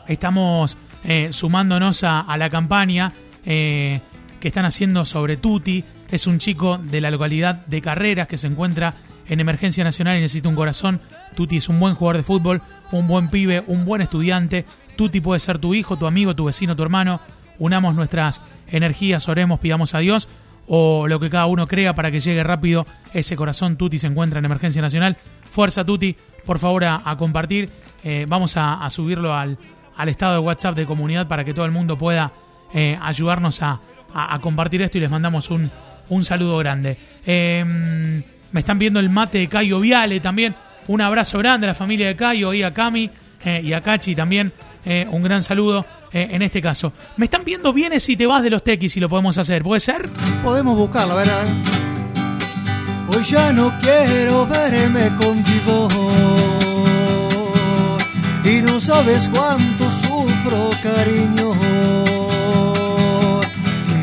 estamos 0.09 0.77
eh, 1.05 1.29
sumándonos 1.31 2.03
a, 2.03 2.19
a 2.19 2.35
la 2.35 2.49
campaña 2.49 3.13
eh, 3.45 4.01
que 4.41 4.49
están 4.49 4.65
haciendo 4.65 5.05
sobre 5.05 5.37
Tuti. 5.37 5.85
Es 6.11 6.27
un 6.27 6.37
chico 6.37 6.77
de 6.77 6.99
la 6.99 7.09
localidad 7.09 7.65
de 7.65 7.81
Carreras 7.81 8.27
que 8.27 8.37
se 8.37 8.47
encuentra 8.47 8.95
en 9.29 9.39
emergencia 9.39 9.85
nacional 9.85 10.17
y 10.17 10.21
necesita 10.21 10.49
un 10.49 10.55
corazón. 10.55 10.99
Tuti 11.33 11.57
es 11.57 11.69
un 11.69 11.79
buen 11.79 11.95
jugador 11.95 12.17
de 12.17 12.23
fútbol, 12.23 12.61
un 12.91 13.07
buen 13.07 13.29
pibe, 13.29 13.63
un 13.67 13.85
buen 13.85 14.01
estudiante. 14.01 14.65
Tuti 14.97 15.21
puede 15.21 15.39
ser 15.39 15.59
tu 15.59 15.73
hijo, 15.73 15.95
tu 15.95 16.05
amigo, 16.05 16.35
tu 16.35 16.43
vecino, 16.43 16.75
tu 16.75 16.83
hermano. 16.83 17.21
Unamos 17.59 17.95
nuestras 17.95 18.41
energías, 18.67 19.29
oremos, 19.29 19.61
pidamos 19.61 19.95
a 19.95 19.99
Dios 19.99 20.27
o 20.67 21.07
lo 21.07 21.19
que 21.19 21.29
cada 21.29 21.45
uno 21.45 21.67
crea 21.67 21.93
para 21.95 22.11
que 22.11 22.19
llegue 22.19 22.43
rápido 22.43 22.85
ese 23.13 23.37
corazón. 23.37 23.77
Tuti 23.77 23.97
se 23.97 24.07
encuentra 24.07 24.39
en 24.39 24.45
emergencia 24.45 24.81
nacional. 24.81 25.15
Fuerza 25.49 25.85
Tuti, 25.85 26.17
por 26.45 26.59
favor 26.59 26.83
a, 26.85 27.15
compartir. 27.17 27.69
Eh, 28.03 28.25
vamos 28.27 28.55
a, 28.57 28.87
subirlo 28.89 29.33
al, 29.33 29.57
al 29.97 30.09
estado 30.09 30.33
de 30.33 30.39
WhatsApp 30.39 30.75
de 30.75 30.85
comunidad 30.85 31.27
para 31.27 31.43
que 31.43 31.53
todo 31.53 31.65
el 31.65 31.71
mundo 31.71 31.97
pueda 31.97 32.31
eh, 32.73 32.97
ayudarnos 33.01 33.61
a, 33.61 33.79
a- 34.13 34.39
compartir 34.39 34.81
esto 34.81 34.97
y 34.97 35.01
les 35.01 35.09
mandamos 35.09 35.49
un, 35.51 35.69
un 36.09 36.25
saludo 36.25 36.57
grande. 36.57 36.97
Eh, 37.25 37.63
me 38.51 38.59
están 38.59 38.77
viendo 38.79 38.99
el 38.99 39.09
mate 39.09 39.37
de 39.39 39.47
Cayo 39.47 39.79
Viale 39.79 40.19
también. 40.19 40.53
Un 40.87 41.01
abrazo 41.01 41.37
grande 41.39 41.65
a 41.67 41.69
la 41.69 41.75
familia 41.75 42.07
de 42.07 42.15
Cayo 42.15 42.53
y 42.53 42.61
a 42.63 42.73
Cami 42.73 43.09
eh, 43.45 43.61
y 43.63 43.73
a 43.73 43.81
Cachi 43.81 44.15
también. 44.15 44.51
un 45.11 45.23
gran 45.23 45.41
saludo 45.43 45.85
en 46.11 46.41
este 46.41 46.61
caso. 46.61 46.91
Me 47.17 47.25
están 47.25 47.43
viendo 47.45 47.71
vienes 47.73 48.03
si 48.03 48.15
te 48.17 48.27
vas 48.27 48.43
de 48.43 48.49
los 48.49 48.63
tequis 48.63 48.91
si 48.91 48.99
lo 48.99 49.07
podemos 49.09 49.37
hacer. 49.37 49.63
¿Puede 49.63 49.79
ser? 49.79 50.09
Podemos 50.43 50.77
buscarlo, 50.77 51.13
a 51.13 51.15
ver, 51.15 51.29
a 51.31 51.37
ver. 51.37 51.82
Hoy 53.15 53.23
ya 53.23 53.53
no 53.53 53.71
quiero 53.79 54.47
verme 54.47 55.15
contigo. 55.15 55.87
Y 58.43 58.61
no 58.61 58.79
sabes 58.79 59.29
cuánto 59.33 59.89
sufro, 60.01 60.69
cariño. 60.81 61.53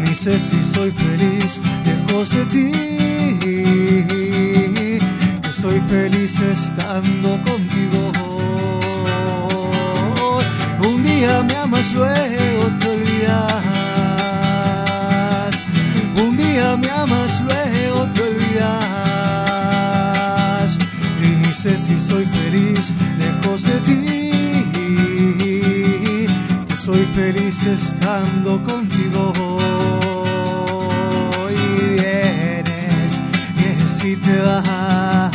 Ni 0.03 0.14
sé 0.14 0.33
si 0.38 0.62
soy 0.75 0.90
feliz 0.92 1.61
lejos 1.85 2.31
de 2.31 2.44
ti. 2.46 2.70
Que 5.42 5.53
soy 5.53 5.81
feliz 5.88 6.35
estando 6.40 7.38
contigo. 7.42 8.12
Un 10.88 11.03
día 11.03 11.42
me 11.42 11.57
amas, 11.57 11.92
luego 11.92 12.66
te 12.81 12.88
olvidas. 12.88 13.62
Un 16.23 16.37
día 16.37 16.77
me 16.77 16.90
amas, 16.90 17.40
luego 17.40 18.07
te 18.14 18.23
olvidas. 18.23 18.89
Sé 21.62 21.79
si 21.79 22.01
soy 22.09 22.25
feliz 22.25 22.90
lejos 23.18 23.62
de 23.64 23.81
ti. 23.81 24.01
Que 26.66 26.75
soy 26.75 27.05
feliz 27.14 27.66
estando 27.66 28.62
contigo. 28.64 29.31
Y 31.51 31.55
vienes, 32.01 33.12
vienes 33.59 34.05
y 34.05 34.16
te 34.16 34.40
vas. 34.40 35.31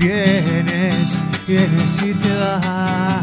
Vienes, 0.00 1.06
vienes 1.46 2.02
y 2.02 2.12
te 2.14 2.34
vas. 2.34 3.22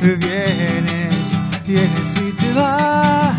Vienes, 0.00 1.26
vienes 1.66 2.16
y 2.22 2.32
te 2.32 2.52
vas. 2.54 3.36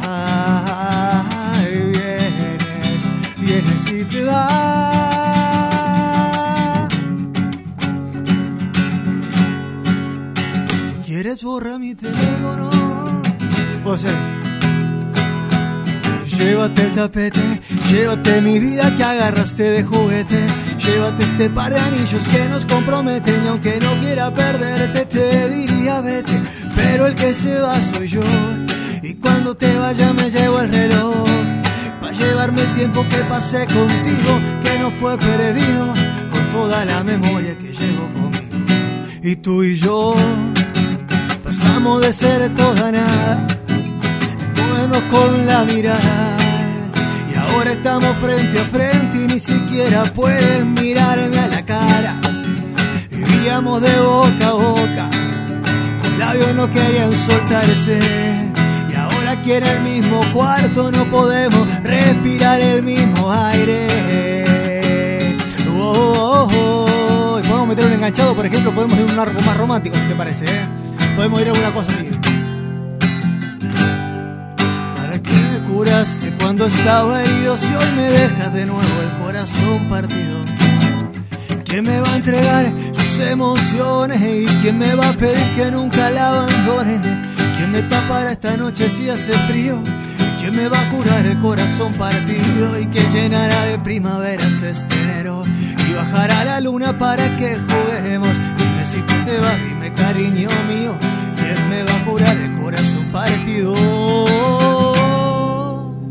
Vienes, 1.91 3.01
vienes 3.39 3.91
y 3.91 4.03
te 4.03 4.23
vas. 4.25 4.96
Quieres 11.27 11.43
borra 11.43 11.77
mi 11.77 11.93
teléfono. 11.93 12.69
Puede 13.83 13.97
ser. 13.97 14.15
Llévate 16.37 16.81
el 16.83 16.93
tapete, 16.93 17.61
llévate 17.91 18.41
mi 18.41 18.59
vida 18.59 18.95
que 18.95 19.03
agarraste 19.03 19.63
de 19.63 19.83
juguete. 19.83 20.39
Llévate 20.85 21.23
este 21.25 21.49
par 21.49 21.73
de 21.73 21.79
anillos 21.79 22.23
que 22.31 22.47
nos 22.47 22.65
comprometen 22.65 23.43
y 23.43 23.47
aunque 23.47 23.77
no 23.81 23.91
quiera 23.99 24.33
perderte 24.33 25.05
te 25.05 25.49
diría 25.49 25.99
vete. 25.99 26.39
Pero 26.77 27.07
el 27.07 27.15
que 27.15 27.33
se 27.33 27.59
va 27.59 27.75
soy 27.83 28.07
yo 28.07 28.21
y 29.03 29.15
cuando 29.15 29.53
te 29.57 29.77
vaya 29.77 30.13
me 30.13 30.31
llevo 30.31 30.61
el 30.61 30.71
reloj. 30.71 31.27
Para 31.99 32.13
llevarme 32.13 32.61
el 32.61 32.73
tiempo 32.75 33.05
que 33.09 33.17
pasé 33.27 33.65
contigo 33.65 34.31
que 34.63 34.79
no 34.79 34.91
fue 34.91 35.17
perdido 35.17 35.87
con 36.31 36.43
toda 36.51 36.85
la 36.85 37.03
memoria 37.03 37.57
que 37.57 37.73
llevo 37.73 38.05
conmigo. 38.13 38.47
Y 39.21 39.35
tú 39.35 39.63
y 39.63 39.75
yo 39.75 40.15
de 41.77 42.11
ser 42.11 42.49
toda 42.55 42.91
nada 42.91 43.45
movernos 44.55 45.01
con 45.11 45.45
la 45.45 45.63
mirada. 45.63 46.35
Y 47.31 47.35
ahora 47.37 47.73
estamos 47.73 48.17
frente 48.17 48.59
a 48.59 48.63
frente 48.63 49.17
y 49.17 49.27
ni 49.27 49.39
siquiera 49.39 50.03
pueden 50.05 50.73
mirarme 50.73 51.37
a 51.37 51.47
la 51.47 51.63
cara. 51.63 52.15
Vivíamos 53.11 53.79
de 53.81 53.95
boca 53.99 54.47
a 54.47 54.53
boca, 54.53 55.09
con 56.01 56.17
labios 56.17 56.55
no 56.55 56.67
querían 56.67 57.11
soltarse. 57.11 57.99
Y 58.91 58.95
ahora 58.95 59.33
aquí 59.33 59.53
en 59.53 59.63
el 59.63 59.81
mismo 59.81 60.21
cuarto 60.33 60.91
no 60.91 61.05
podemos 61.05 61.67
respirar 61.83 62.59
el 62.59 62.81
mismo 62.81 63.31
aire. 63.31 65.35
Oh, 65.69 66.13
oh, 66.17 66.49
oh. 66.55 67.39
Y 67.39 67.43
podemos 67.43 67.67
meter 67.67 67.85
un 67.85 67.93
enganchado, 67.93 68.35
por 68.35 68.47
ejemplo, 68.47 68.73
podemos 68.73 68.97
ir 68.97 69.11
a 69.11 69.13
un 69.13 69.19
arco 69.19 69.39
más 69.43 69.55
romántico, 69.55 69.95
si 69.95 70.05
te 70.05 70.15
parece. 70.15 70.45
¿eh? 70.45 70.87
Podemos 71.17 71.41
ir 71.41 71.47
a 71.47 71.51
alguna 71.51 71.71
cosa 71.71 71.91
así. 71.93 72.10
¿Para 74.95 75.19
qué 75.19 75.32
me 75.32 75.60
curaste 75.67 76.32
cuando 76.39 76.67
estaba 76.67 77.23
herido 77.23 77.58
si 77.58 77.73
hoy 77.73 77.91
me 77.95 78.08
dejas 78.12 78.53
de 78.53 78.65
nuevo 78.67 79.01
el 79.01 79.23
corazón 79.23 79.89
partido? 79.89 80.38
¿Quién 81.65 81.86
me 81.86 81.99
va 82.01 82.13
a 82.13 82.17
entregar 82.17 82.71
sus 82.93 83.19
emociones? 83.19 84.21
¿Y 84.21 84.45
quién 84.62 84.77
me 84.77 84.93
va 84.93 85.10
a 85.10 85.13
pedir 85.13 85.56
que 85.56 85.71
nunca 85.71 86.12
la 86.12 86.27
abandone? 86.27 86.99
¿Quién 87.58 87.71
me 87.71 87.82
tapará 87.82 88.34
esta 88.34 88.56
noche 88.56 88.88
si 88.88 89.10
hace 89.10 89.34
frío? 89.49 89.80
¿Quién 90.39 90.56
me 90.56 90.69
va 90.69 90.80
a 90.80 90.89
curar 90.91 91.25
el 91.25 91.39
corazón 91.39 91.93
partido? 91.93 92.80
¿Y 92.80 92.86
que 92.86 93.01
llenará 93.12 93.65
de 93.65 93.80
primaveras 93.80 94.62
este 94.62 95.01
enero? 95.01 95.45
Y 95.89 95.93
bajará 95.93 96.45
la 96.45 96.62
luna 96.62 96.95
para 96.95 97.36
que 97.38 97.58
juguemos. 97.58 98.38
Dime 98.56 98.86
si 98.86 98.99
tú 98.99 99.13
te 99.25 99.39
vas, 99.39 99.76
cariño 99.93 100.50
mío. 100.67 100.97
¿Quién 101.36 101.69
me 101.69 101.84
va 101.84 101.95
a 101.95 102.06
curar 102.06 102.38
el 102.38 102.54
corazón 102.58 103.06
partido? 103.12 103.73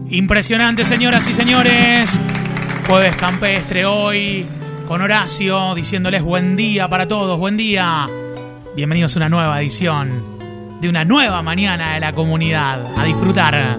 Impresionante, 0.09 0.85
señoras 0.85 1.27
y 1.29 1.35
señores. 1.35 2.19
Jueves 2.89 3.17
campestre 3.17 3.85
hoy 3.85 4.47
con 4.87 5.03
Horacio 5.03 5.75
diciéndoles 5.75 6.23
buen 6.23 6.57
día 6.57 6.89
para 6.89 7.09
todos, 7.09 7.39
buen 7.39 7.57
día. 7.57 8.09
Bienvenidos 8.75 9.17
a 9.17 9.19
una 9.19 9.29
nueva 9.29 9.61
edición 9.61 10.37
de 10.81 10.89
una 10.89 11.05
nueva 11.05 11.43
mañana 11.43 11.95
de 11.95 12.01
la 12.01 12.12
comunidad. 12.12 12.87
A 12.99 13.05
disfrutar. 13.05 13.79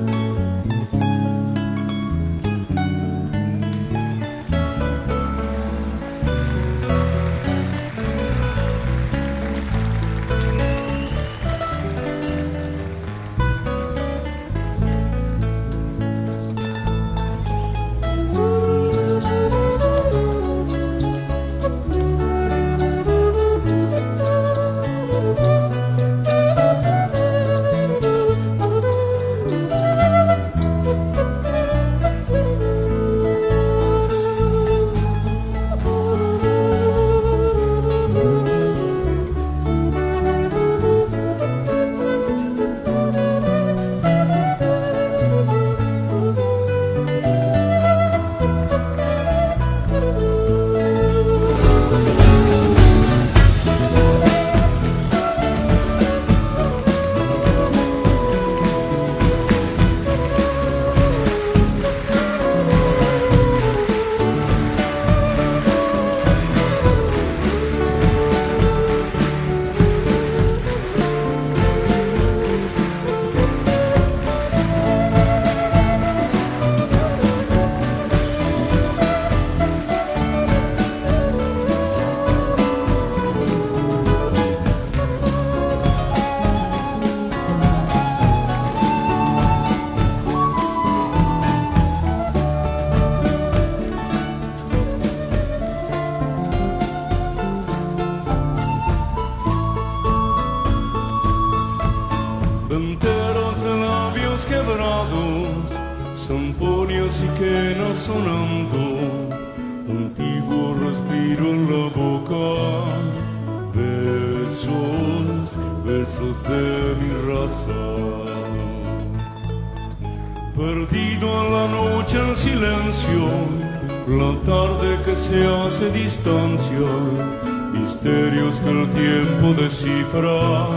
Misterios 128.18 128.60
que 128.60 128.70
el 128.70 128.90
tiempo 128.90 129.54
descifra. 129.62 130.68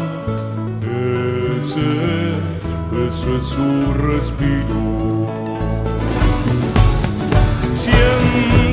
Ese, 1.59 2.33
ese 3.09 3.37
es 3.37 3.43
su 3.45 3.95
respiro. 3.95 5.27
Siento 7.75 8.70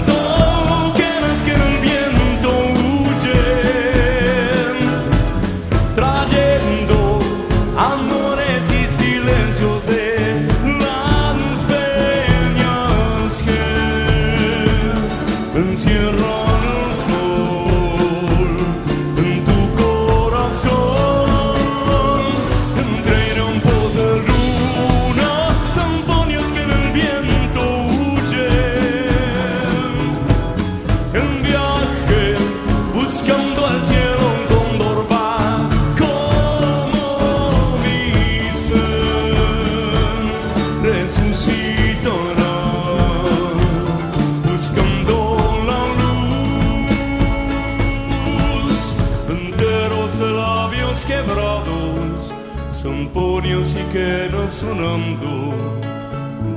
sonando, 54.68 55.32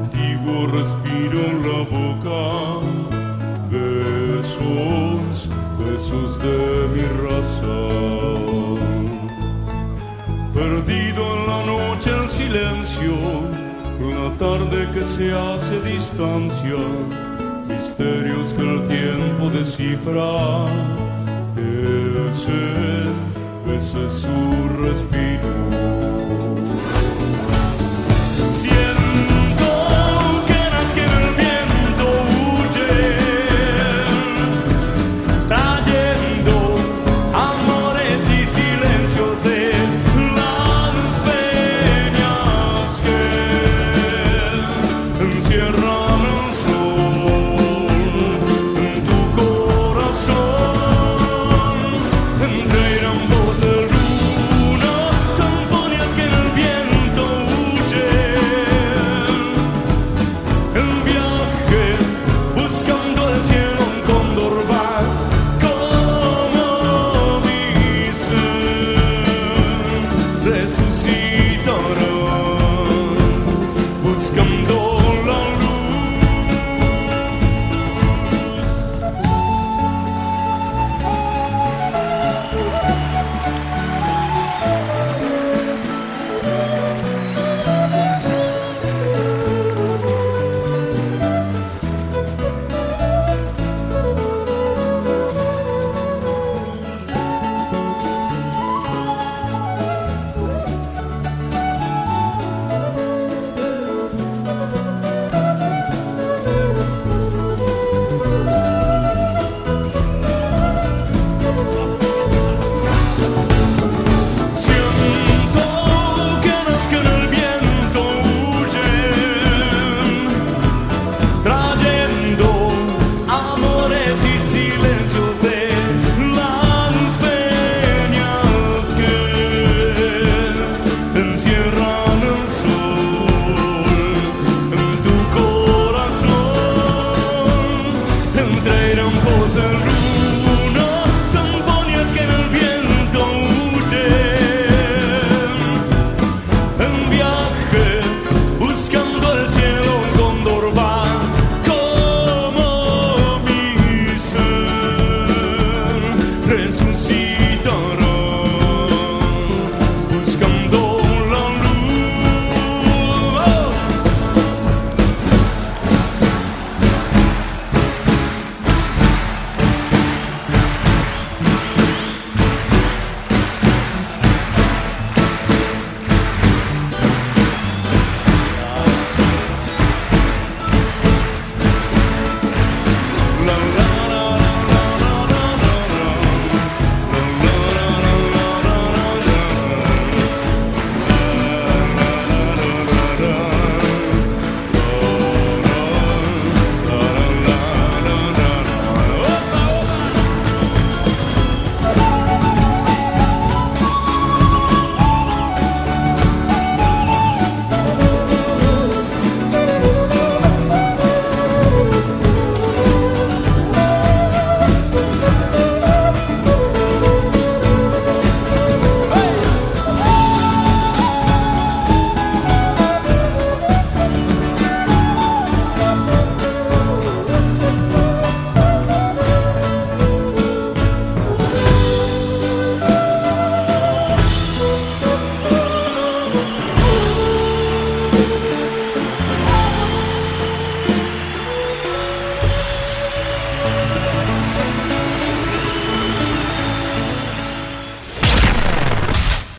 antiguo 0.02 0.66
respiro 0.66 1.42
la 1.68 1.80
boca, 1.96 2.40
besos, 3.70 5.48
besos 5.78 6.30
de 6.44 6.58
mi 6.94 7.04
raza. 7.24 7.78
Perdido 10.54 11.22
en 11.36 11.42
la 11.52 11.60
noche 11.74 12.10
el 12.10 12.28
silencio, 12.28 13.14
la 14.00 14.28
tarde 14.38 14.88
que 14.92 15.04
se 15.04 15.32
hace 15.32 15.80
distancia, 15.82 16.82
misterios 17.68 18.52
que 18.54 18.64
el 18.74 18.80
tiempo 18.88 19.50
descifra. 19.50 20.66
Ese, 22.32 22.60
ese 23.76 23.98
es 24.06 24.14
su 24.22 24.50